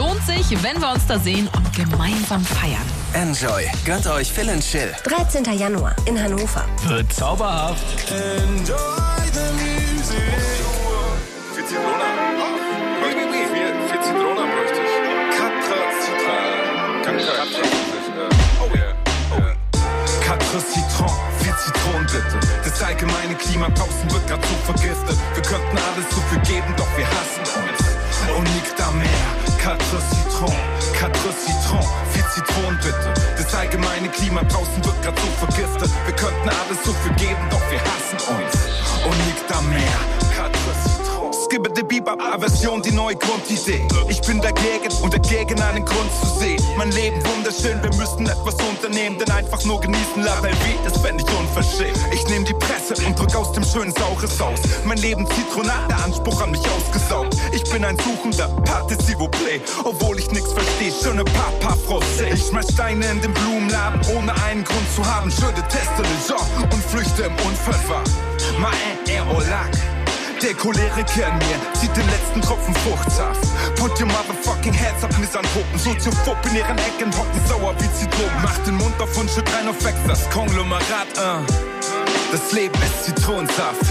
[0.00, 2.86] Lohnt sich, wenn wir uns da sehen und gemeinsam feiern.
[3.12, 4.90] Enjoy gönnt euch Phil and Chill.
[5.04, 5.44] 13.
[5.58, 6.64] Januar in Hannover.
[6.86, 7.84] Wird zauberhaft.
[8.10, 8.76] Enjoy
[9.34, 10.16] the music.
[11.54, 12.06] Für Zitrone.
[13.00, 13.10] Für,
[13.90, 14.94] für Zitrone bräuchte ich.
[17.04, 17.26] Kann ich
[18.58, 18.94] Oh yeah.
[20.24, 22.40] Quatre Citron, vier Zitronen bitte.
[22.64, 25.18] Das allgemeine Klima draußen wird grad so vergiftet.
[25.34, 28.36] Wir könnten alles so viel geben, doch wir hassen uns.
[28.38, 29.49] Und nicht da mehr.
[29.62, 30.54] Quatre Citron,
[30.98, 33.14] quatre Citron, vier Zitronen bitte.
[33.36, 35.90] Das allgemeine Klima draußen wird grad so vergiftet.
[36.06, 39.04] Wir könnten alles so viel geben, doch wir hassen uns.
[39.04, 40.00] Und nicht da mehr.
[40.34, 40.99] Quatre Citron.
[41.50, 43.84] Skibbede Bebop, Aversion, die neue Grundidee.
[44.08, 46.62] Ich bin dagegen und dagegen einen Grund zu sehen.
[46.76, 50.96] Mein Leben wunderschön, wir müssen etwas unternehmen, denn einfach nur genießen, la belle vie, das
[51.02, 51.98] fänd ich unverschämt.
[52.12, 54.60] Ich nehm die Presse und drück aus dem schönen saures Haus.
[54.84, 57.36] Mein Leben Zitronat, der Anspruch an mich ausgesaugt.
[57.50, 59.16] Ich bin ein Suchender, Pate s'il.
[59.82, 62.32] Obwohl ich nix versteh, schöne Papa Frosé.
[62.32, 65.32] Ich schmeiß Steine in den Blumenladen, ohne einen Grund zu haben.
[65.32, 68.12] Schöne Teste Genre und flüchte im Unfallwagen.
[68.60, 69.99] Ma un et au lac.
[70.42, 73.44] Der Choleriker in mir zieht den letzten Tropfen Fruchtsaft.
[73.76, 75.78] Put your motherfucking hands up, Misanthropen.
[75.78, 78.42] Soziophob in ihren Ecken hocken sauer wie Zitronen.
[78.42, 81.44] Macht den Mund auf und schütt rein auf Ex, das Konglomerat, uh.
[82.32, 83.84] Das Leben ist Zitronensaft.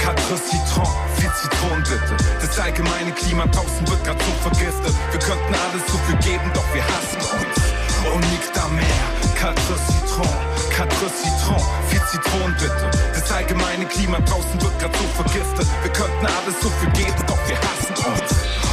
[0.00, 2.16] Quatre Citron, viel Zitronen bitte.
[2.40, 4.94] Das allgemeine Klima draußen wird grad so vergiftet.
[5.10, 8.14] Wir könnten alles so viel geben, doch wir hassen uns.
[8.14, 9.04] Und nicht da mehr.
[9.34, 10.28] Quatre Citron,
[10.74, 12.90] quatre Citron, viel Zitronen bitte.
[13.14, 15.66] Das allgemeine Klima draußen wird grad so vergiftet.
[15.82, 18.32] Wir könnten alles so viel geben, doch wir hassen uns.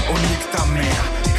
[0.10, 0.84] Und mehr.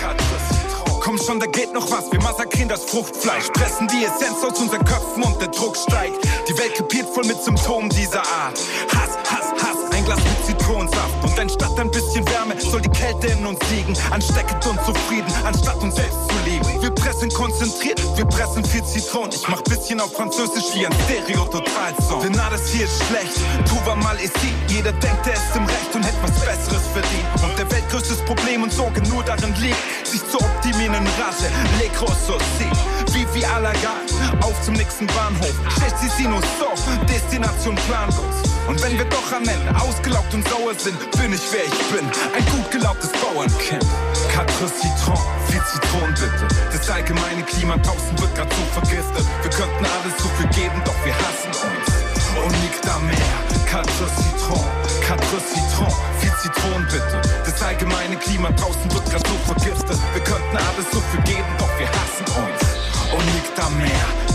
[0.00, 1.00] Quatre Citron.
[1.00, 2.10] Komm schon, da geht noch was.
[2.12, 6.16] Wir massakrieren das Fruchtfleisch, pressen die Essenz aus unseren Köpfen und der Druck steigt.
[6.48, 8.58] Die Welt krepiert voll mit Symptomen dieser Art.
[8.94, 11.24] Hass, Hass, Hass, ein Glas mit Zitronensaft.
[11.24, 13.96] Und anstatt ein bisschen Wärme soll die Kälte in uns liegen.
[14.10, 16.31] Ansteckend und zufrieden, anstatt uns selbst zu.
[16.82, 19.30] Wir pressen konzentriert, wir pressen viel Zitron.
[19.30, 22.22] Ich mach bisschen auf Französisch wie ein Stereo-Total-Song.
[22.22, 24.52] Denn alles hier ist schlecht, tu war mal ici.
[24.66, 27.24] Jeder denkt, er ist im Recht und hätte was Besseres verdient.
[27.40, 31.46] Und der weltgrößtes Problem und Sorge nur darin liegt, sich zu optimieren in Rase.
[31.78, 31.88] Le
[32.58, 33.14] si.
[33.14, 35.54] Vivi à la gare, auf zum nächsten Bahnhof.
[35.76, 36.66] Schlecht sie nur so,
[37.06, 38.42] Destination planlos.
[38.66, 42.06] Und wenn wir doch am Ende ausgelaugt und sauer sind, bin ich wer ich bin.
[42.34, 43.86] Ein gut gelaubtes Bauernkind.
[44.32, 46.48] Quatre Citron, viel Zitronen bitte.
[46.72, 49.26] Das allgemeine Klima draußen wird grad so vergiftet.
[49.42, 51.86] Wir könnten alles so viel geben, doch wir hassen uns.
[52.42, 53.36] Und nicht da mehr.
[53.68, 54.64] Quatre Citron,
[55.06, 57.20] quatre Citron, viel Zitronen bitte.
[57.44, 59.98] Das allgemeine Klima draußen wird grad so vergiftet.
[60.14, 63.12] Wir könnten alles so viel geben, doch wir hassen uns.
[63.12, 64.31] Und nicht da mehr.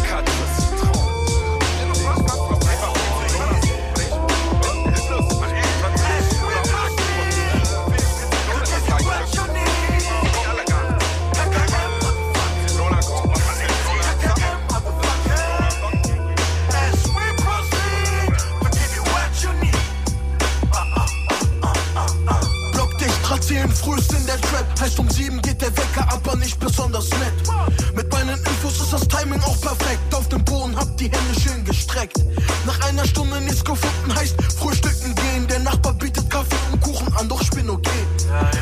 [24.80, 27.96] Heißt um sieben geht der Wecker, aber nicht besonders nett.
[27.96, 30.14] Mit meinen Infos ist das Timing auch perfekt.
[30.14, 32.18] Auf dem Boden hab die Hände schön gestreckt.
[32.66, 35.48] Nach einer Stunde nichts gefunden, heißt frühstücken gehen.
[35.48, 38.06] Der Nachbar bietet Kaffee und Kuchen an, doch ich bin okay.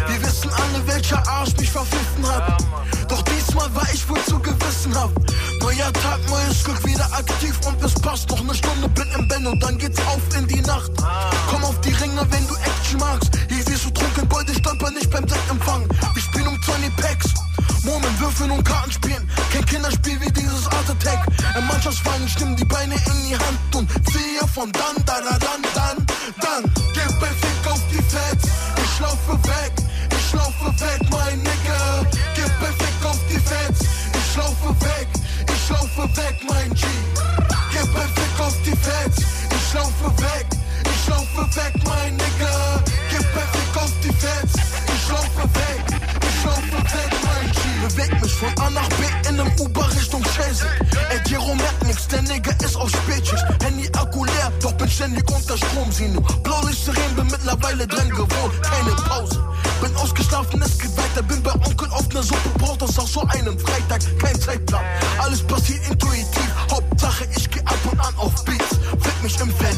[0.08, 2.64] Wir wissen alle, welcher Arsch mich verpfiffen hat.
[3.10, 5.16] Doch diesmal war ich wohl zu gewissenhaft.
[5.60, 8.30] Neuer Tag, neues Glück, wieder aktiv und es passt.
[8.30, 10.92] Noch eine Stunde bin im Bett und dann geht's auf in die Nacht.
[11.50, 13.25] Komm auf die Ringe, wenn du Action magst.
[22.98, 25.95] Stimmen die Beine in die Hand
[55.06, 55.92] ständig unter Strom.
[55.92, 58.62] Sieh nur, Blaulicht Sirenen, bin mittlerweile dran gewohnt.
[58.62, 59.44] Keine Pause.
[59.82, 61.22] Bin ausgeschlafen, es geht weiter.
[61.24, 64.02] Bin bei Onkel auf ner Suppe, braucht das auch so einen Freitag.
[64.20, 64.84] Kein Zeitplan,
[65.20, 66.50] alles passiert intuitiv.
[66.72, 68.80] Hauptsache, ich geh ab und an auf Beats.
[69.02, 69.75] Fick mich im Verlies.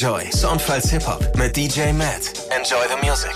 [0.00, 0.30] Enjoy.
[0.30, 2.32] Soundfiles Hip-Hop mit DJ Matt.
[2.56, 3.32] Enjoy the music.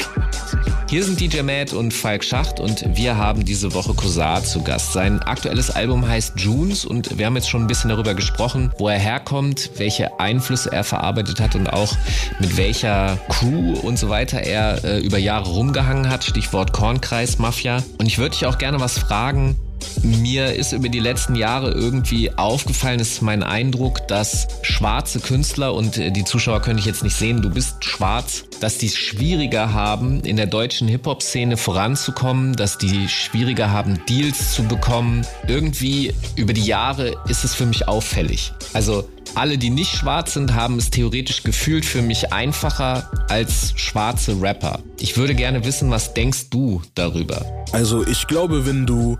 [0.89, 4.93] Hier sind DJ Matt und Falk Schacht und wir haben diese Woche Kosar zu Gast.
[4.93, 8.89] Sein aktuelles Album heißt Junes und wir haben jetzt schon ein bisschen darüber gesprochen, wo
[8.89, 11.97] er herkommt, welche Einflüsse er verarbeitet hat und auch
[12.39, 16.23] mit welcher Crew und so weiter er äh, über Jahre rumgehangen hat.
[16.23, 17.83] Stichwort Kornkreis Mafia.
[17.99, 19.59] Und ich würde dich auch gerne was fragen,
[20.03, 25.99] Mir ist über die letzten Jahre irgendwie aufgefallen, ist mein Eindruck, dass schwarze Künstler und
[25.99, 29.73] äh, die Zuschauer können ich jetzt nicht sehen, du bist schwarz, dass die es schwieriger
[29.73, 35.27] haben, in der deutschen Hip-Hop-Szene voranzukommen, dass die schwieriger haben, Deals zu bekommen.
[35.49, 38.53] Irgendwie über die Jahre ist es für mich auffällig.
[38.73, 44.41] Also alle, die nicht schwarz sind, haben es theoretisch gefühlt für mich einfacher als schwarze
[44.41, 44.81] Rapper.
[45.01, 47.45] Ich würde gerne wissen, was denkst du darüber?
[47.73, 49.17] Also ich glaube, wenn du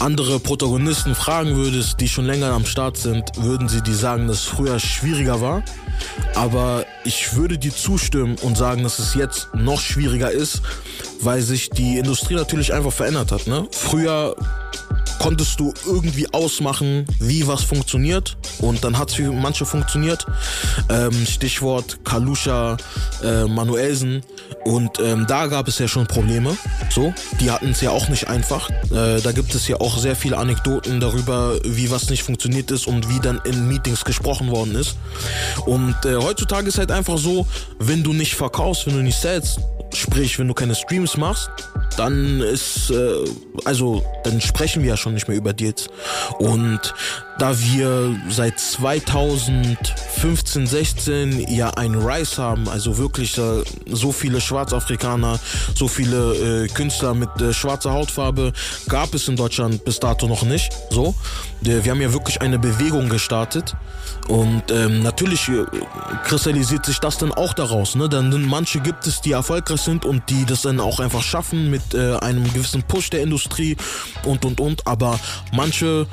[0.00, 4.38] andere Protagonisten fragen würdest, die schon länger am Start sind, würden sie dir sagen, dass
[4.38, 5.62] es früher schwieriger war.
[6.34, 10.62] Aber ich würde dir zustimmen und sagen, dass es jetzt noch schwieriger ist,
[11.20, 13.46] weil sich die Industrie natürlich einfach verändert hat.
[13.46, 13.66] Ne?
[13.70, 14.36] Früher
[15.22, 18.36] konntest du irgendwie ausmachen, wie was funktioniert.
[18.58, 20.26] Und dann hat es für manche funktioniert.
[20.88, 22.76] Ähm, Stichwort Kalusha,
[23.22, 24.22] äh, Manuelsen.
[24.64, 26.56] Und ähm, da gab es ja schon Probleme.
[26.90, 28.68] So, die hatten es ja auch nicht einfach.
[28.90, 32.88] Äh, da gibt es ja auch sehr viele Anekdoten darüber, wie was nicht funktioniert ist
[32.88, 34.96] und wie dann in Meetings gesprochen worden ist.
[35.66, 37.46] Und äh, heutzutage ist halt einfach so,
[37.78, 39.60] wenn du nicht verkaufst, wenn du nicht sellst,
[39.94, 41.48] sprich, wenn du keine Streams machst,
[41.96, 43.24] dann ist, äh,
[43.64, 45.88] also, dann sprechen wir ja schon nicht mehr über Deals.
[46.38, 46.94] Und
[47.38, 55.38] da wir seit 2015, 16 ja ein Rise haben, also wirklich äh, so viele Schwarzafrikaner,
[55.74, 58.52] so viele äh, Künstler mit äh, schwarzer Hautfarbe
[58.88, 60.72] gab es in Deutschland bis dato noch nicht.
[60.90, 61.14] So,
[61.60, 63.74] wir haben ja wirklich eine Bewegung gestartet
[64.28, 65.64] und ähm, natürlich äh,
[66.24, 67.96] kristallisiert sich das dann auch daraus.
[67.96, 68.08] Ne?
[68.08, 71.91] Dann manche gibt es, die erfolgreich sind und die das dann auch einfach schaffen mit
[71.94, 73.76] äh, einem gewissen Push der Industrie
[74.24, 74.86] und und und.
[74.86, 75.18] Aber
[75.52, 76.06] manche,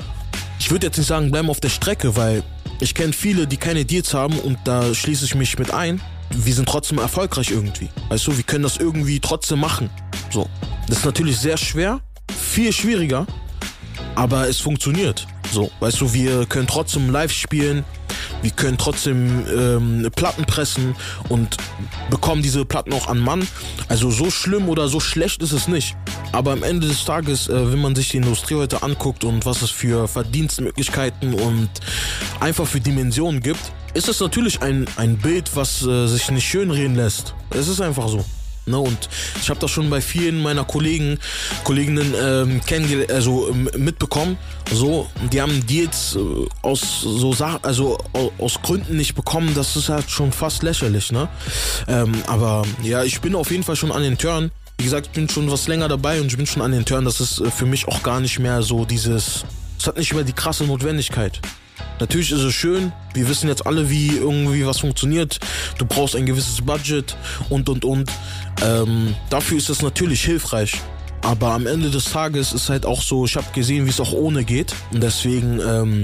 [0.58, 2.42] ich würde jetzt nicht sagen, bleiben auf der Strecke, weil
[2.80, 6.00] ich kenne viele, die keine Deals haben und da schließe ich mich mit ein.
[6.30, 7.88] Wir sind trotzdem erfolgreich irgendwie.
[8.08, 9.90] Weißt du, wir können das irgendwie trotzdem machen.
[10.30, 10.48] So.
[10.86, 12.00] Das ist natürlich sehr schwer,
[12.36, 13.26] viel schwieriger,
[14.14, 15.26] aber es funktioniert.
[15.52, 17.84] So, weißt du, wir können trotzdem live spielen,
[18.42, 20.94] wir können trotzdem ähm, Platten pressen
[21.28, 21.56] und
[22.10, 23.46] bekommen diese Platten auch an Mann.
[23.88, 25.96] Also so schlimm oder so schlecht ist es nicht.
[26.32, 29.62] Aber am Ende des Tages, äh, wenn man sich die Industrie heute anguckt und was
[29.62, 31.70] es für Verdienstmöglichkeiten und
[32.40, 36.94] einfach für Dimensionen gibt, ist es natürlich ein, ein Bild, was äh, sich nicht schönreden
[36.94, 37.34] lässt.
[37.50, 38.24] Es ist einfach so.
[38.66, 39.08] Ne, und
[39.40, 41.18] ich habe das schon bei vielen meiner Kollegen,
[41.64, 44.36] Kolleginnen ähm, kennengelernt, also ähm, mitbekommen.
[44.72, 49.54] So, die haben Deals äh, aus so Sachen, also au- aus Gründen nicht bekommen.
[49.54, 51.28] Das ist halt schon fast lächerlich, ne?
[51.88, 54.50] Ähm, aber ja, ich bin auf jeden Fall schon an den Turn.
[54.78, 57.04] Wie gesagt, ich bin schon was länger dabei und ich bin schon an den Turn.
[57.04, 59.44] Das ist äh, für mich auch gar nicht mehr so dieses.
[59.78, 61.40] Es hat nicht mehr die krasse Notwendigkeit.
[62.00, 65.38] Natürlich ist es schön, wir wissen jetzt alle, wie irgendwie was funktioniert.
[65.78, 67.16] Du brauchst ein gewisses Budget
[67.50, 68.10] und und und.
[68.64, 70.80] Ähm, dafür ist es natürlich hilfreich.
[71.22, 74.12] Aber am Ende des Tages ist halt auch so, ich habe gesehen, wie es auch
[74.12, 74.74] ohne geht.
[74.92, 76.02] Und deswegen ähm,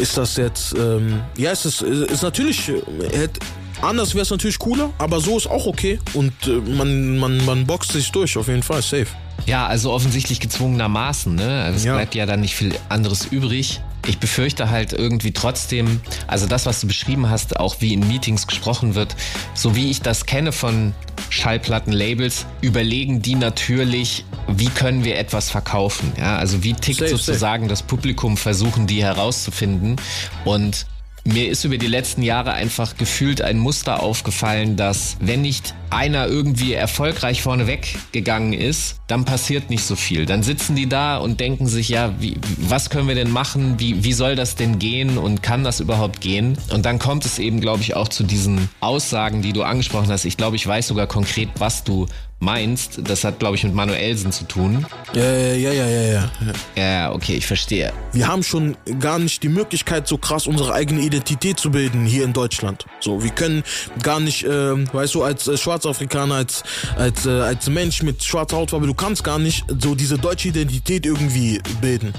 [0.00, 2.82] ist das jetzt, ähm, ja, es ist, ist natürlich, äh,
[3.16, 3.38] hätte,
[3.80, 6.00] anders wäre es natürlich cooler, aber so ist auch okay.
[6.14, 9.06] Und äh, man, man, man boxt sich durch, auf jeden Fall, safe.
[9.46, 11.62] Ja, also offensichtlich gezwungenermaßen, ne?
[11.62, 11.94] Also es Ja.
[11.94, 13.80] bleibt ja dann nicht viel anderes übrig.
[14.06, 18.46] Ich befürchte halt irgendwie trotzdem, also das, was du beschrieben hast, auch wie in Meetings
[18.46, 19.14] gesprochen wird,
[19.54, 20.94] so wie ich das kenne von
[21.30, 26.12] Schallplattenlabels, überlegen die natürlich, wie können wir etwas verkaufen.
[26.16, 29.96] Ja, also wie tickt Safe, sozusagen das Publikum, versuchen die herauszufinden.
[30.44, 30.86] Und
[31.28, 36.26] mir ist über die letzten Jahre einfach gefühlt ein Muster aufgefallen, dass wenn nicht einer
[36.26, 40.26] irgendwie erfolgreich vorneweg gegangen ist, dann passiert nicht so viel.
[40.26, 43.78] Dann sitzen die da und denken sich, ja, wie, was können wir denn machen?
[43.78, 45.18] Wie, wie soll das denn gehen?
[45.18, 46.58] Und kann das überhaupt gehen?
[46.72, 50.24] Und dann kommt es eben, glaube ich, auch zu diesen Aussagen, die du angesprochen hast.
[50.24, 52.06] Ich glaube, ich weiß sogar konkret, was du
[52.40, 53.00] meinst.
[53.04, 54.86] Das hat, glaube ich, mit Manuelsen zu tun.
[55.12, 56.52] Ja, ja, ja, ja, ja, ja.
[56.76, 57.92] Ja, okay, ich verstehe.
[58.12, 62.24] Wir haben schon gar nicht die Möglichkeit, so krass unsere eigene Identität zu bilden hier
[62.24, 62.86] in Deutschland.
[63.00, 63.64] So, wir können
[64.02, 66.62] gar nicht, ähm, weißt du, als äh, Schwarzafrikaner, als
[66.96, 71.06] als äh, als Mensch mit schwarzer Hautfarbe, du kannst gar nicht so diese deutsche Identität
[71.06, 72.12] irgendwie bilden.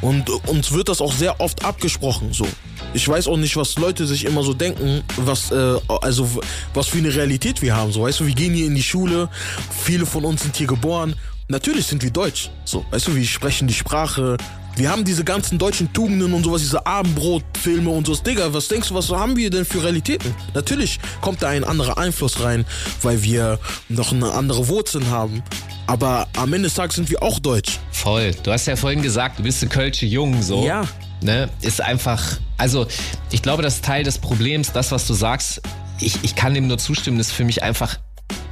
[0.00, 2.32] Und äh, uns wird das auch sehr oft abgesprochen.
[2.32, 2.46] So,
[2.94, 6.28] ich weiß auch nicht, was Leute sich immer so denken, was äh, also
[6.74, 7.92] was für eine Realität wir haben.
[7.92, 9.28] So, weißt du, wir gehen hier in die Schule,
[9.70, 11.14] viele von uns sind hier geboren.
[11.48, 12.50] Natürlich sind wir deutsch.
[12.64, 14.36] So, weißt du, wir sprechen die Sprache.
[14.76, 18.14] Wir haben diese ganzen deutschen Tugenden und sowas, diese Abendbrotfilme und so.
[18.14, 20.34] Digga, was denkst du, was haben wir denn für Realitäten?
[20.54, 22.64] Natürlich kommt da ein anderer Einfluss rein,
[23.02, 25.42] weil wir noch eine andere Wurzeln haben.
[25.86, 27.78] Aber am Ende des Tages sind wir auch deutsch.
[27.92, 28.32] Voll.
[28.42, 30.64] Du hast ja vorhin gesagt, du bist ein Kölsche Jung, so.
[30.64, 30.84] Ja.
[31.22, 31.48] Ne?
[31.62, 32.22] Ist einfach,
[32.58, 32.86] also
[33.32, 35.62] ich glaube, das ist Teil des Problems, das, was du sagst,
[35.98, 37.98] ich, ich kann dem nur zustimmen, ist für mich einfach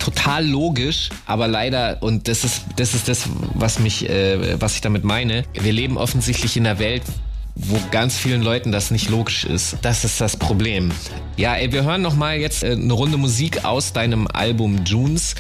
[0.07, 4.81] total logisch, aber leider, und das ist das, ist das was, mich, äh, was ich
[4.81, 7.03] damit meine, wir leben offensichtlich in einer Welt,
[7.57, 9.79] wo ganz vielen Leuten das nicht logisch ist.
[9.83, 10.93] Das ist das Problem.
[11.37, 15.35] Ja, ey, wir hören noch mal jetzt äh, eine Runde Musik aus deinem Album Junes.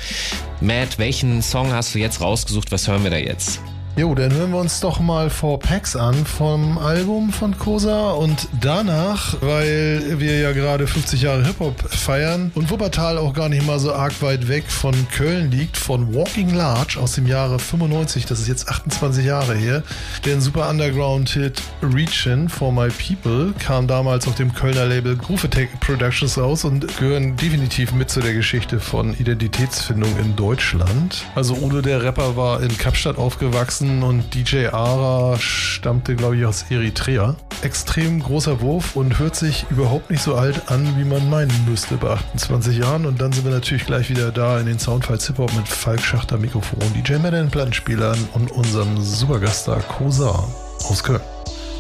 [0.61, 2.73] Matt, welchen Song hast du jetzt rausgesucht?
[2.73, 3.61] Was hören wir da jetzt?
[3.99, 8.47] Jo, dann hören wir uns doch mal Four Packs an vom Album von Kosa und
[8.61, 13.79] danach, weil wir ja gerade 50 Jahre Hip-Hop feiern und Wuppertal auch gar nicht mal
[13.79, 18.39] so arg weit weg von Köln liegt, von Walking Large aus dem Jahre 95, das
[18.39, 19.83] ist jetzt 28 Jahre her,
[20.27, 25.81] der super Underground-Hit Reachin' for My People kam damals auf dem Kölner Label Groove Attack
[25.81, 31.25] Productions raus und gehören definitiv mit zu der Geschichte von Identitätsfindung in Deutschland.
[31.35, 36.67] Also Udo der Rapper war in Kapstadt aufgewachsen und DJ Ara stammte, glaube ich, aus
[36.71, 37.37] Eritrea.
[37.63, 41.97] Extrem großer Wurf und hört sich überhaupt nicht so alt an, wie man meinen müsste
[41.97, 43.07] bei 28 Jahren.
[43.07, 46.39] Und dann sind wir natürlich gleich wieder da in den Soundfiles Hip-Hop mit Falk Schachter
[46.39, 50.49] Mikrofon, DJ Madden Plattenspielern und unserem Supergaststar Kosa
[50.89, 51.36] aus Köln.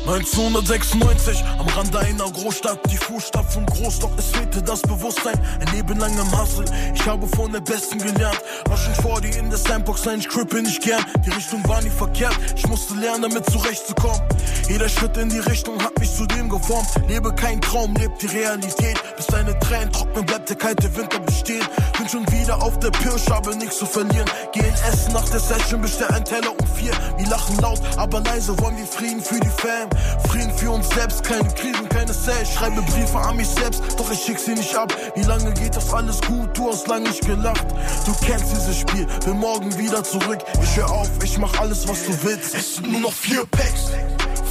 [0.08, 5.98] 1996, am Rande einer Großstadt, die Fußstapfen groß, doch es fehlte das Bewusstsein, ein Leben
[5.98, 6.64] lang im Hustle.
[6.94, 10.28] Ich habe von der Besten gelernt, war schon vor die in der Sandbox sein, ich
[10.28, 11.04] crippe nicht gern.
[11.24, 14.20] Die Richtung war nie verkehrt, ich musste lernen, damit zurechtzukommen.
[14.68, 16.88] Jeder Schritt in die Richtung hat mich zu dem geformt.
[17.08, 21.64] Lebe kein Traum, lebt die Realität, bis deine Tränen trocknen, bleibt der kalte Winter bestehen.
[21.98, 24.28] Bin schon wieder auf der Pirsch, habe nichts zu verlieren.
[24.52, 26.92] Gehen essen nach der Session, bestell ein Teller um vier.
[27.16, 29.88] Wir lachen laut, aber leise, wollen wir Frieden für die Fam.
[30.28, 32.46] Frieden für uns selbst, keine Krisen, keine Sale.
[32.46, 34.92] Schreibe Briefe an mich selbst, doch ich schick sie nicht ab.
[35.14, 36.56] Wie lange geht das alles gut?
[36.56, 37.66] Du hast lange nicht gelacht.
[38.04, 40.38] Du kennst dieses Spiel, bin morgen wieder zurück.
[40.62, 42.54] Ich hör auf, ich mach alles, was du willst.
[42.54, 43.90] Es sind nur noch vier Packs,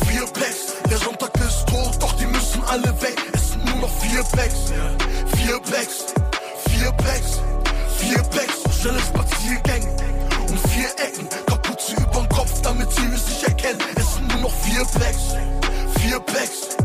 [0.07, 0.73] vier Packs.
[0.89, 3.17] Der Sonntag ist tot, doch die müssen alle weg.
[3.33, 4.71] Es sind nur noch vier Packs,
[5.35, 6.05] vier Packs,
[6.69, 7.41] vier Packs,
[7.97, 8.81] vier Packs.
[8.81, 9.95] Schnelle Spaziergänge
[10.49, 11.27] und vier Ecken.
[11.45, 13.81] Kapuze überm Kopf, damit sie es nicht erkennen.
[13.95, 15.35] Es sind nur noch vier Packs,
[15.99, 16.77] vier Packs,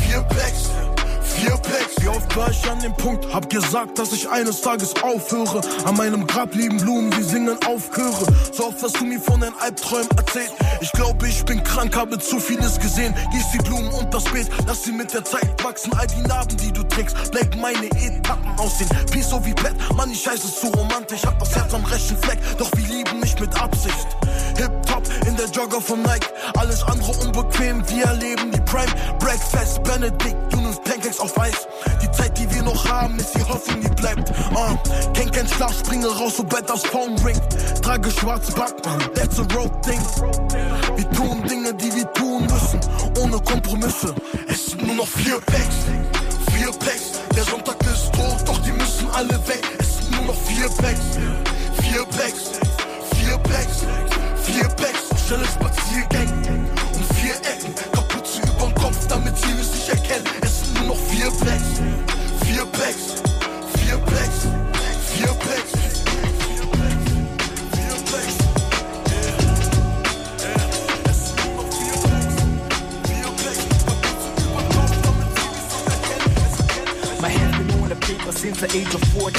[0.00, 0.70] vier Packs.
[0.70, 0.93] Vier
[1.42, 5.60] Packs, wie oft war ich an dem Punkt, hab gesagt, dass ich eines Tages aufhöre.
[5.84, 8.26] An meinem Grab liegen Blumen, die singen aufhöre.
[8.52, 10.52] So oft hast du mir von deinen Albträumen erzählt.
[10.80, 13.14] Ich glaube, ich bin krank, habe zu vieles gesehen.
[13.32, 15.92] Gieß die Blumen und das Beet, lass sie mit der Zeit wachsen.
[15.94, 18.88] All die Narben, die du trägst, bleiben meine Etappen aussehen.
[19.10, 21.24] Peace so wie Bett, Mann, ich heiße es so romantisch.
[21.24, 24.06] Hab das Herz am rechten Fleck, doch wir lieben nicht mit Absicht.
[24.56, 25.03] Hip-Top
[25.34, 28.92] in der Jogger von Nike, alles andere unbequem, wir erleben die Prime.
[29.18, 31.66] Breakfast, Benedict, du nimmst Pancakes auf Eis.
[32.00, 34.30] Die Zeit, die wir noch haben, ist die Hoffnung, die bleibt.
[34.30, 34.76] Uh,
[35.12, 37.42] kenn kein Schlaf, springe raus, sobald das Phone ringt.
[37.82, 40.00] Trage schwarze Backmann, that's a road thing.
[40.96, 42.80] Wir tun Dinge, die wir tun müssen,
[43.20, 44.14] ohne Kompromisse.
[44.46, 45.78] Es sind nur noch vier Packs,
[46.52, 47.18] vier Packs.
[47.34, 49.62] Der Sonntag ist tot, doch die müssen alle weg.
[49.78, 51.18] Es sind nur noch vier Packs,
[51.82, 52.60] vier Packs,
[53.16, 53.84] vier Packs,
[54.44, 54.93] vier Packs.
[55.26, 57.93] Schnelle Spaziergänge und vier Ecken.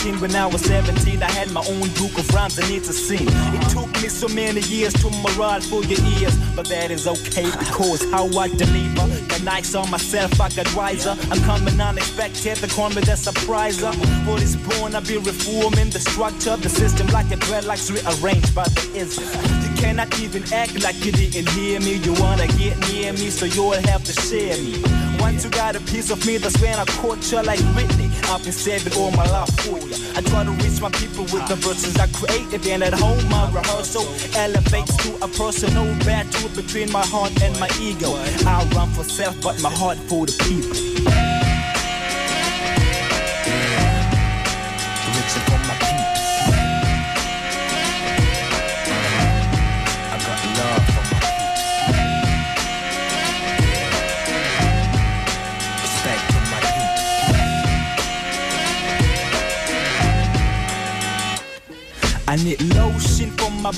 [0.06, 0.22] 14.
[0.22, 3.28] When I was 17, I had my own book of rhymes I need to sing.
[3.28, 7.50] It took me so many years to morale for your ears, but that is okay
[7.60, 9.08] because how I deliver.
[9.34, 11.16] The nights on myself, I got wiser.
[11.32, 13.94] I'm coming unexpected, call me the surpriser.
[14.26, 18.54] For this born, I be reforming the structure of the system like a dreadlocks rearranged,
[18.54, 19.26] there isn't.
[19.64, 21.96] You cannot even act like you didn't hear me.
[21.96, 25.05] You wanna get near me, so you'll have to share me.
[25.26, 28.12] Once you got a piece of me, that's when I caught you like Whitney.
[28.26, 29.96] I've been saving all my life for you.
[30.16, 33.52] I try to reach my people with the verses I created, and at home my
[33.52, 34.06] rehearsal
[34.38, 38.14] elevates to a personal battle between my heart and my ego.
[38.46, 40.95] I run for self, but my heart for the people.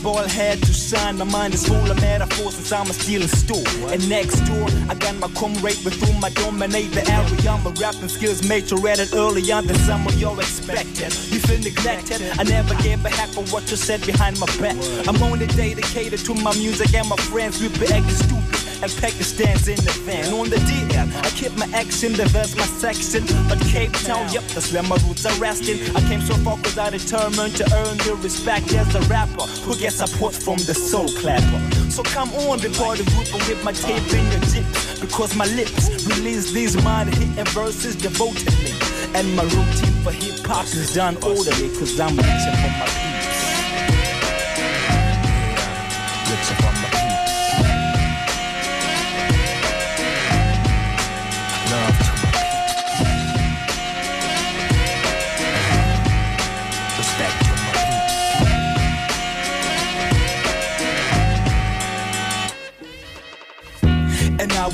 [0.01, 1.17] Bald head to shine.
[1.17, 3.65] My mind is full of metaphors since I'm a stealing stool.
[3.89, 7.57] And next door, I got my comrade with whom I dominate the area.
[7.63, 11.13] My rapping skills matured early on than some of y'all expected.
[11.31, 12.21] You feel neglected.
[12.39, 14.77] I never gave a heck for what you said behind my back.
[15.07, 17.61] I'm only dedicated to my music and my friends.
[17.61, 18.56] We be acting stupid.
[18.81, 20.33] And Pakistan's in the van.
[20.33, 23.23] On the DL, I keep my action, diverse my section.
[23.49, 25.79] But Cape Town, yep, that's where my roots are resting.
[25.95, 29.75] I came so far cause I determined to earn the respect as a rapper who
[29.77, 31.59] gets support from the soul clapper.
[31.89, 35.01] So come on, be part of the group and whip my tape in your jips.
[35.01, 38.73] Because my lips release these mind hitting verses devotedly.
[39.15, 43.06] And my routine for hip hop is done orderly, cause I'm reaching for my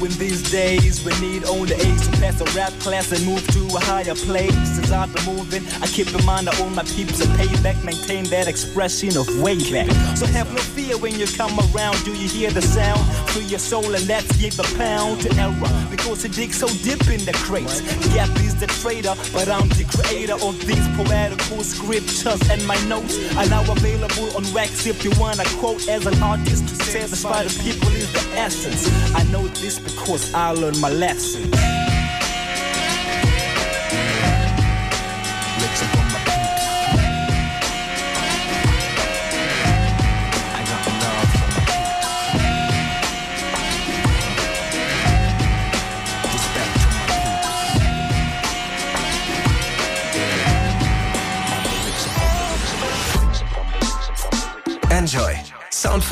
[0.05, 3.75] in these days, we need only A's to pass a rap class and move to
[3.75, 4.82] a higher place.
[4.93, 9.57] I keep in mind that all my peeps are payback, maintain that expression of way
[9.71, 9.89] back.
[10.15, 11.97] So have no fear when you come around.
[12.05, 13.01] Do you hear the sound?
[13.31, 15.87] Free your soul and let's give a pound to error.
[15.89, 17.81] Because it digs so deep in the crates.
[18.13, 22.41] Gap is the traitor, but I'm the creator of these poetical scriptures.
[22.49, 26.69] And my notes are now available on wax if you wanna quote as an artist
[26.93, 28.87] satisfy the people is the essence.
[29.15, 31.72] I know this because I learned my lesson.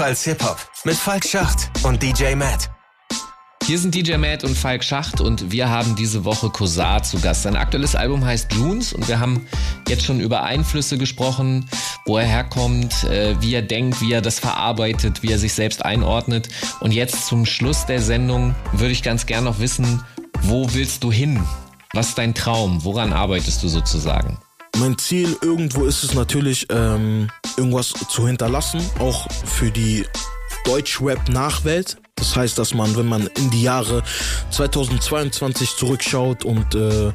[0.01, 2.71] Soundfiles Hip-Hop mit Falk Schacht und DJ Matt.
[3.63, 7.43] Hier sind DJ Matt und Falk Schacht und wir haben diese Woche Kosar zu Gast.
[7.43, 9.45] Sein aktuelles Album heißt Junes und wir haben
[9.87, 11.69] jetzt schon über Einflüsse gesprochen,
[12.07, 15.85] wo er herkommt, äh, wie er denkt, wie er das verarbeitet, wie er sich selbst
[15.85, 16.49] einordnet.
[16.79, 20.03] Und jetzt zum Schluss der Sendung würde ich ganz gern noch wissen,
[20.41, 21.39] wo willst du hin?
[21.93, 22.83] Was ist dein Traum?
[22.83, 24.39] Woran arbeitest du sozusagen?
[24.77, 30.05] Mein Ziel irgendwo ist es natürlich, ähm, irgendwas zu hinterlassen, auch für die
[30.65, 31.97] Deutschrap-Nachwelt.
[32.15, 34.03] Das heißt, dass man, wenn man in die Jahre
[34.51, 37.07] 2022 zurückschaut und äh,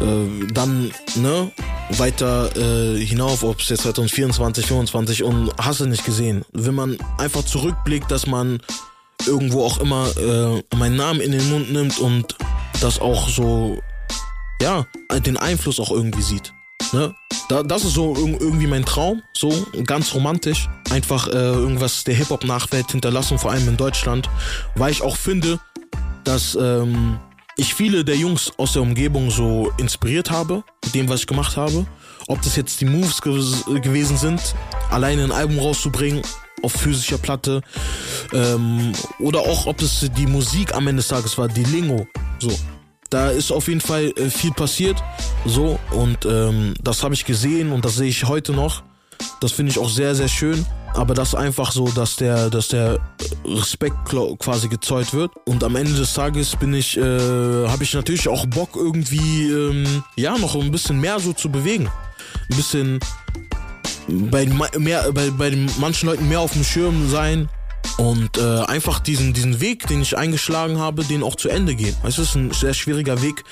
[0.00, 1.50] äh, dann ne,
[1.90, 6.44] weiter äh, hinauf, ob es jetzt 2024, 2025 und hast du nicht gesehen.
[6.52, 8.60] Wenn man einfach zurückblickt, dass man
[9.26, 12.36] irgendwo auch immer äh, meinen Namen in den Mund nimmt und
[12.80, 13.80] das auch so,
[14.60, 14.86] ja,
[15.24, 16.52] den Einfluss auch irgendwie sieht.
[16.92, 17.14] Ne?
[17.48, 19.50] Da, das ist so irg- irgendwie mein Traum, so
[19.86, 20.68] ganz romantisch.
[20.90, 24.28] Einfach äh, irgendwas der Hip-Hop-Nachwelt hinterlassen, vor allem in Deutschland.
[24.74, 25.58] Weil ich auch finde,
[26.24, 27.18] dass ähm,
[27.56, 31.56] ich viele der Jungs aus der Umgebung so inspiriert habe, mit dem, was ich gemacht
[31.56, 31.86] habe.
[32.28, 33.40] Ob das jetzt die Moves gew
[33.80, 34.40] gewesen sind,
[34.90, 36.22] alleine ein Album rauszubringen
[36.62, 37.62] auf physischer Platte
[38.32, 42.06] ähm, oder auch ob es die Musik am Ende des Tages war, die Lingo.
[42.38, 42.50] So,
[43.12, 45.02] da ist auf jeden Fall äh, viel passiert.
[45.44, 48.82] So, und ähm, das habe ich gesehen und das sehe ich heute noch.
[49.40, 50.64] Das finde ich auch sehr, sehr schön.
[50.94, 52.98] Aber das einfach so, dass der, dass der
[53.46, 53.96] Respekt
[54.38, 55.30] quasi gezollt wird.
[55.46, 60.04] Und am Ende des Tages bin ich, äh, habe ich natürlich auch Bock irgendwie, ähm,
[60.16, 61.88] ja, noch ein bisschen mehr so zu bewegen.
[62.50, 63.00] Ein bisschen
[64.08, 64.46] bei,
[64.78, 67.48] mehr, bei, bei manchen Leuten mehr auf dem Schirm sein
[67.98, 71.96] und äh, einfach diesen, diesen Weg, den ich eingeschlagen habe, den auch zu Ende gehen.
[72.04, 73.44] Es ist ein sehr schwieriger Weg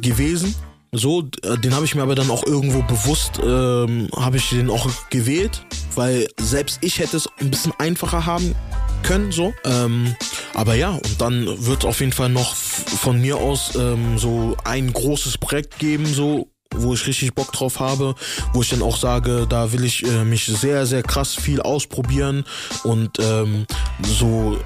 [0.00, 0.54] gewesen.
[0.92, 4.70] So, äh, den habe ich mir aber dann auch irgendwo bewusst, ähm, habe ich den
[4.70, 5.64] auch gewählt,
[5.94, 8.54] weil selbst ich hätte es ein bisschen einfacher haben
[9.02, 9.52] können, so.
[9.64, 10.16] Ähm,
[10.54, 14.92] aber ja, und dann wird auf jeden Fall noch von mir aus ähm, so ein
[14.92, 18.14] großes Projekt geben, so wo ich richtig Bock drauf habe,
[18.52, 22.44] wo ich dann auch sage, da will ich äh, mich sehr, sehr krass viel ausprobieren
[22.84, 23.66] und ähm,
[24.02, 24.58] so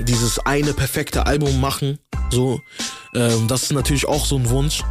[0.00, 1.98] dieses eine perfekte Album machen.
[2.30, 2.60] So,
[3.14, 4.82] ähm, das ist natürlich auch so ein Wunsch.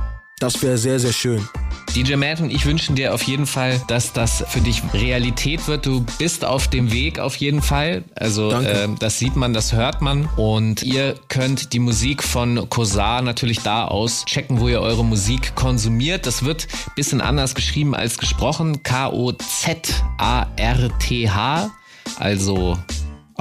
[0.42, 1.48] Das wäre sehr, sehr schön.
[1.96, 5.86] DJ Matt und ich wünschen dir auf jeden Fall, dass das für dich Realität wird.
[5.86, 8.06] Du bist auf dem Weg auf jeden Fall.
[8.16, 10.28] Also ähm, das sieht man, das hört man.
[10.38, 16.26] Und ihr könnt die Musik von Kosar natürlich da auschecken, wo ihr eure Musik konsumiert.
[16.26, 18.82] Das wird ein bisschen anders geschrieben als gesprochen.
[18.82, 19.42] K-O-Z-A-R-T-H.
[22.18, 22.80] Also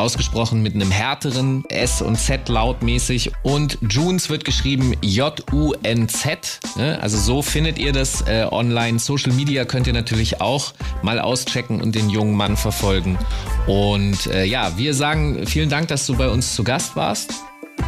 [0.01, 3.33] ausgesprochen mit einem härteren S und Z lautmäßig.
[3.43, 6.61] Und Junes wird geschrieben J-U-N-Z.
[7.01, 8.99] Also so findet ihr das äh, online.
[8.99, 10.73] Social Media könnt ihr natürlich auch
[11.03, 13.19] mal auschecken und den jungen Mann verfolgen.
[13.67, 17.35] Und äh, ja, wir sagen vielen Dank, dass du bei uns zu Gast warst.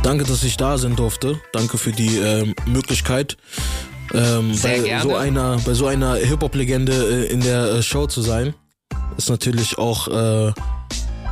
[0.03, 1.41] Danke, dass ich da sein durfte.
[1.53, 3.37] Danke für die ähm, Möglichkeit.
[4.13, 5.03] Ähm, Sehr bei gerne.
[5.03, 8.55] so einer bei so einer Hip-Hop-Legende äh, in der äh, Show zu sein,
[9.17, 10.53] ist natürlich auch äh,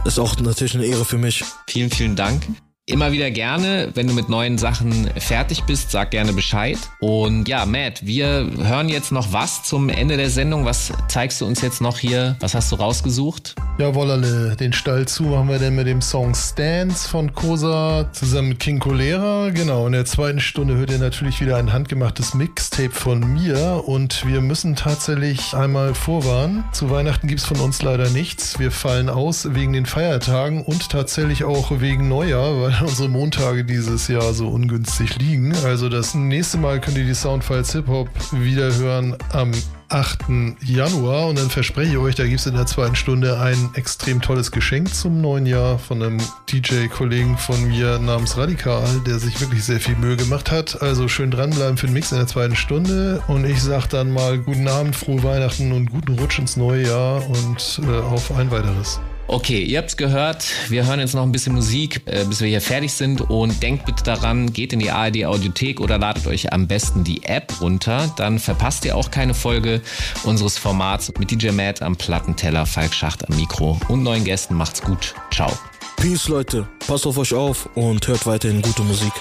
[0.04, 1.44] ist auch natürlich eine Ehre für mich.
[1.66, 2.46] Vielen, vielen Dank.
[2.90, 6.76] Immer wieder gerne, wenn du mit neuen Sachen fertig bist, sag gerne Bescheid.
[6.98, 10.64] Und ja, Matt, wir hören jetzt noch was zum Ende der Sendung.
[10.64, 12.36] Was zeigst du uns jetzt noch hier?
[12.40, 13.54] Was hast du rausgesucht?
[13.78, 18.50] Ja, Wollerle, den Stall zu machen wir denn mit dem Song Stance von Kosa zusammen
[18.50, 19.50] mit King Cholera.
[19.50, 24.26] Genau, in der zweiten Stunde hört ihr natürlich wieder ein handgemachtes Mixtape von mir und
[24.26, 26.64] wir müssen tatsächlich einmal vorwarnen.
[26.72, 28.58] Zu Weihnachten gibt's von uns leider nichts.
[28.58, 34.08] Wir fallen aus wegen den Feiertagen und tatsächlich auch wegen Neujahr, weil unsere Montage dieses
[34.08, 35.54] Jahr so ungünstig liegen.
[35.64, 39.52] Also das nächste Mal könnt ihr die Soundfiles Hip-Hop wieder hören am
[39.88, 40.18] 8.
[40.64, 44.20] Januar und dann verspreche ich euch, da gibt es in der zweiten Stunde ein extrem
[44.20, 46.18] tolles Geschenk zum neuen Jahr von einem
[46.48, 50.80] DJ-Kollegen von mir namens Radikal, der sich wirklich sehr viel Mühe gemacht hat.
[50.80, 54.38] Also schön dranbleiben für den Mix in der zweiten Stunde und ich sag dann mal
[54.38, 59.00] guten Abend, frohe Weihnachten und guten Rutsch ins neue Jahr und äh, auf ein weiteres.
[59.26, 60.44] Okay, ihr habt's gehört.
[60.68, 63.20] Wir hören jetzt noch ein bisschen Musik, äh, bis wir hier fertig sind.
[63.20, 67.22] Und denkt bitte daran, geht in die ARD Audiothek oder ladet euch am besten die
[67.24, 68.12] App runter.
[68.16, 69.80] Dann verpasst ihr auch keine Folge
[70.24, 74.54] unseres Formats mit DJ Matt am Plattenteller, Falk Schacht am Mikro und neuen Gästen.
[74.54, 75.14] Macht's gut.
[75.32, 75.52] Ciao.
[75.96, 76.66] Peace, Leute.
[76.86, 79.12] Passt auf euch auf und hört weiterhin gute Musik.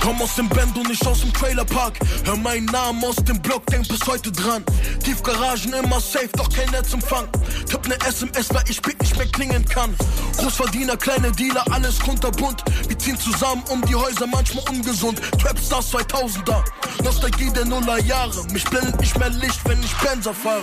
[0.00, 1.98] Komm aus dem Band und nicht aus dem Trailerpark.
[2.24, 4.64] Hör meinen Namen aus dem Block, denk bis heute dran.
[5.04, 7.28] Tiefgaragen immer safe, doch kein Netzempfang.
[7.68, 9.94] Tipp ne SMS, weil ich Pick nicht mehr klingen kann.
[10.36, 12.62] Großverdiener, kleine Dealer, alles kunterbunt.
[12.86, 15.20] Wir ziehen zusammen um die Häuser, manchmal ungesund.
[15.42, 16.62] Trapstars 2000er,
[17.02, 18.44] Nostalgie der Nullerjahre.
[18.52, 20.62] Mich blendet nicht mehr Licht, wenn ich Benzer fahre.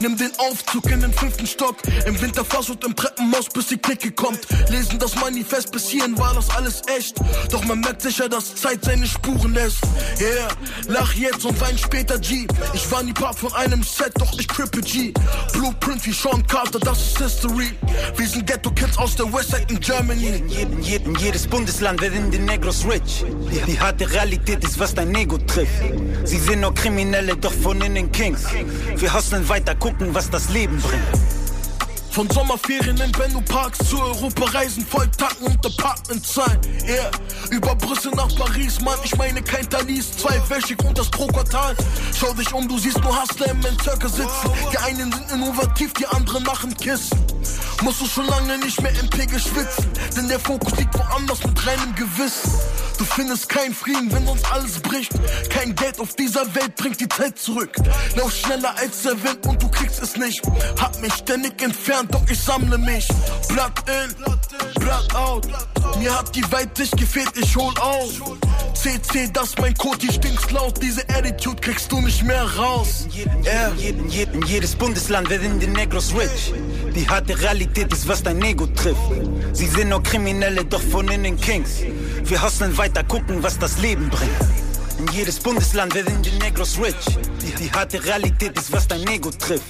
[0.00, 1.76] Nimm den Aufzug in den fünften Stock.
[2.06, 4.40] Im Winter und im Treppenhaus, bis die Clique kommt.
[4.70, 7.16] Lesen das Manifest, bis hierhin war das alles echt.
[7.50, 9.80] Doch man merkt sicher, dass Zeit seine Spuren lässt.
[10.20, 10.48] Yeah,
[10.88, 12.46] lach jetzt und wein später G.
[12.72, 15.12] Ich war nie Part von einem Set, doch ich Triple G.
[15.52, 17.70] Blueprint wie Sean Carter, das ist History.
[18.16, 20.42] Wir sind Ghetto-Kids aus der Westside in Germany.
[20.46, 23.24] Jeden, jeden, jedes Bundesland wird in den Negros rich.
[23.50, 25.82] Die, die harte Realität ist, was dein Ego trifft.
[26.24, 28.44] Sie sind nur Kriminelle, doch von innen Kings.
[28.96, 31.39] Wir hustlen weiter, gucken, was das Leben bringt.
[32.10, 36.60] Von Sommerferien in Benno Parks zu Europareisen, voll tanken und Apartment zahlen.
[36.84, 37.10] Yeah,
[37.50, 41.76] über Brüssel nach Paris, Mann, ich meine kein Thalys, zweiwöchig und das pro Quartal.
[42.18, 44.50] Schau dich um, du siehst nur Hustler im Circle sitzen.
[44.72, 47.18] Die einen sind innovativ, die anderen machen Kissen.
[47.82, 51.66] Musst du schon lange nicht mehr im Pegel schwitzen, denn der Fokus liegt woanders mit
[51.66, 52.52] reinem Gewissen.
[53.00, 55.12] Du findest keinen Frieden, wenn uns alles bricht.
[55.48, 57.74] Kein Geld auf dieser Welt bringt die Zeit zurück.
[58.14, 60.42] Lauf schneller als der Wind und du kriegst es nicht.
[60.78, 63.08] Hab mich ständig entfernt, doch ich sammle mich.
[63.48, 65.48] Blood in, blood out.
[65.98, 68.10] Mir hat die Weitsicht gefehlt, ich hol auf.
[68.74, 70.82] CC, das mein Code, die stinkst laut.
[70.82, 73.06] Diese Attitude kriegst du nicht mehr raus.
[73.14, 73.72] Yeah.
[73.76, 76.52] Jeden, jeden, jedes Bundesland wird in den Negros rich.
[76.94, 79.00] Die harte Realität ist, was dein Ego trifft.
[79.52, 81.80] Sie sind nur Kriminelle, doch von innen Kings.
[82.24, 84.30] Wir hustlen weiter, gucken, was das Leben bringt.
[84.98, 86.94] In jedes Bundesland wird in den Negros rich.
[87.40, 89.64] Die, die harte Realität ist, was dein Ego trifft.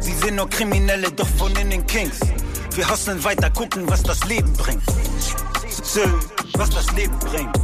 [0.00, 2.18] Sie sind nur Kriminelle, doch von innen Kings.
[2.74, 4.82] Wir hustlen weiter, gucken, was das Leben bringt.
[5.82, 6.00] So,
[6.54, 7.56] was das Leben bringt.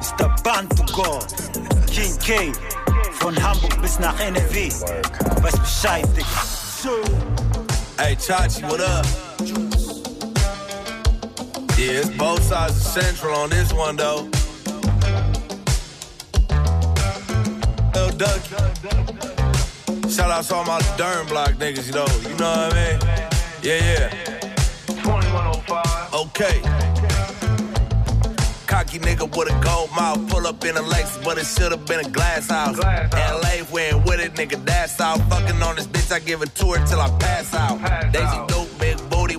[0.00, 1.26] Ist der Bantu God.
[1.86, 2.52] King K.
[3.20, 4.70] Von Hamburg bis nach NRW.
[5.42, 6.26] Weiß Bescheid, Digga.
[7.98, 9.31] Hey, Chachi, what up?
[11.82, 14.30] Yeah, it's both sides of Central on this one, though.
[17.92, 18.54] Lil Ducky.
[20.08, 22.06] Shout out to all my Durham block niggas, you know.
[22.22, 22.98] You know what I mean?
[23.64, 24.08] Yeah, yeah.
[25.02, 26.14] 2105.
[26.14, 26.60] Okay.
[28.68, 30.30] Cocky nigga with a gold mouth.
[30.30, 32.78] Pull up in a Lexus, but it should've been a glass house.
[32.78, 35.18] LA went with it, nigga, that's out.
[35.28, 37.80] Fucking on this bitch, I give it to her till I pass out.
[38.12, 38.71] Daisy dope, big booty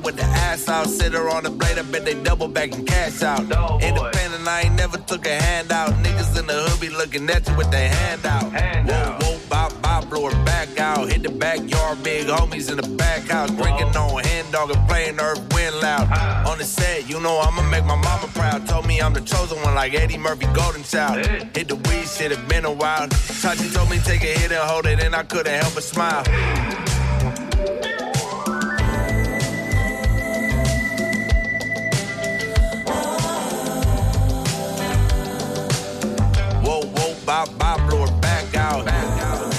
[0.04, 0.88] with the ass out.
[0.88, 3.42] Sit her on the blade, I bet they double back and cash out.
[3.82, 5.92] Independent, I ain't never took a handout.
[6.04, 8.52] Niggas in the hood be looking at you with their hand out.
[8.52, 11.12] Whoa, whoa, bop, bop, blow her back out.
[11.12, 13.50] Hit the backyard, big homies in the back house.
[13.52, 16.08] Drinking on hand dog and playing earth wind loud.
[16.48, 18.68] On the set, you know I'ma make my mama proud.
[18.68, 21.26] Told me I'm the chosen one like Eddie Murphy, Golden Child.
[21.56, 23.08] Hit the weed shit, it been a while.
[23.08, 26.24] Tachi told me take a hit and hold it, and I couldn't help but smile.
[26.24, 27.13] Whoa,
[37.34, 38.86] bop, bop, blow her back out.
[38.86, 39.53] Whoa, whoa, bop, bop, blow her back out.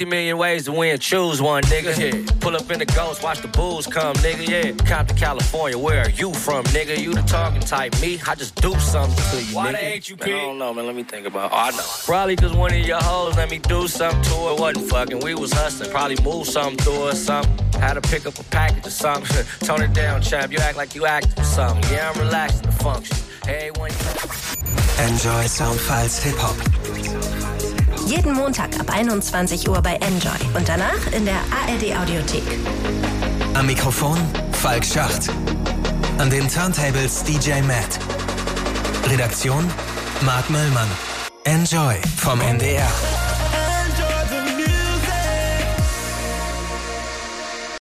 [0.00, 1.92] 50 million ways to win, choose one, nigga.
[1.98, 2.32] Yeah.
[2.40, 4.48] Pull up in the ghost, watch the bulls come, nigga.
[4.48, 4.72] Yeah.
[4.86, 6.96] Compton, California, where are you from, nigga?
[6.96, 8.18] You the talking type, me?
[8.26, 9.72] I just do something to you, Why nigga.
[9.72, 10.32] they hate you, Man, P?
[10.32, 10.86] I don't know, man.
[10.86, 11.52] Let me think about.
[11.52, 11.84] Oh, I know.
[12.06, 14.54] Probably cause one of your hoes let me do something to her.
[14.54, 15.20] Wasn't fucking.
[15.20, 15.90] We was hustling.
[15.90, 17.52] Probably move something to her or something.
[17.78, 19.44] Had to pick up a package or something.
[19.68, 20.50] Tone it down, champ.
[20.50, 21.92] You act like you acting for something.
[21.92, 23.18] Yeah, I'm relaxing the function.
[23.44, 27.39] Hey, when Enjoy Soundfiles Hip Hop.
[28.10, 32.42] Jeden Montag ab 21 Uhr bei Enjoy und danach in der ARD Audiothek.
[33.54, 34.18] Am Mikrofon
[34.50, 35.28] Falk Schacht.
[36.18, 38.00] An den Turntables DJ Matt.
[39.08, 39.64] Redaktion
[40.22, 40.88] Marc Möllmann.
[41.44, 42.90] Enjoy vom NDR.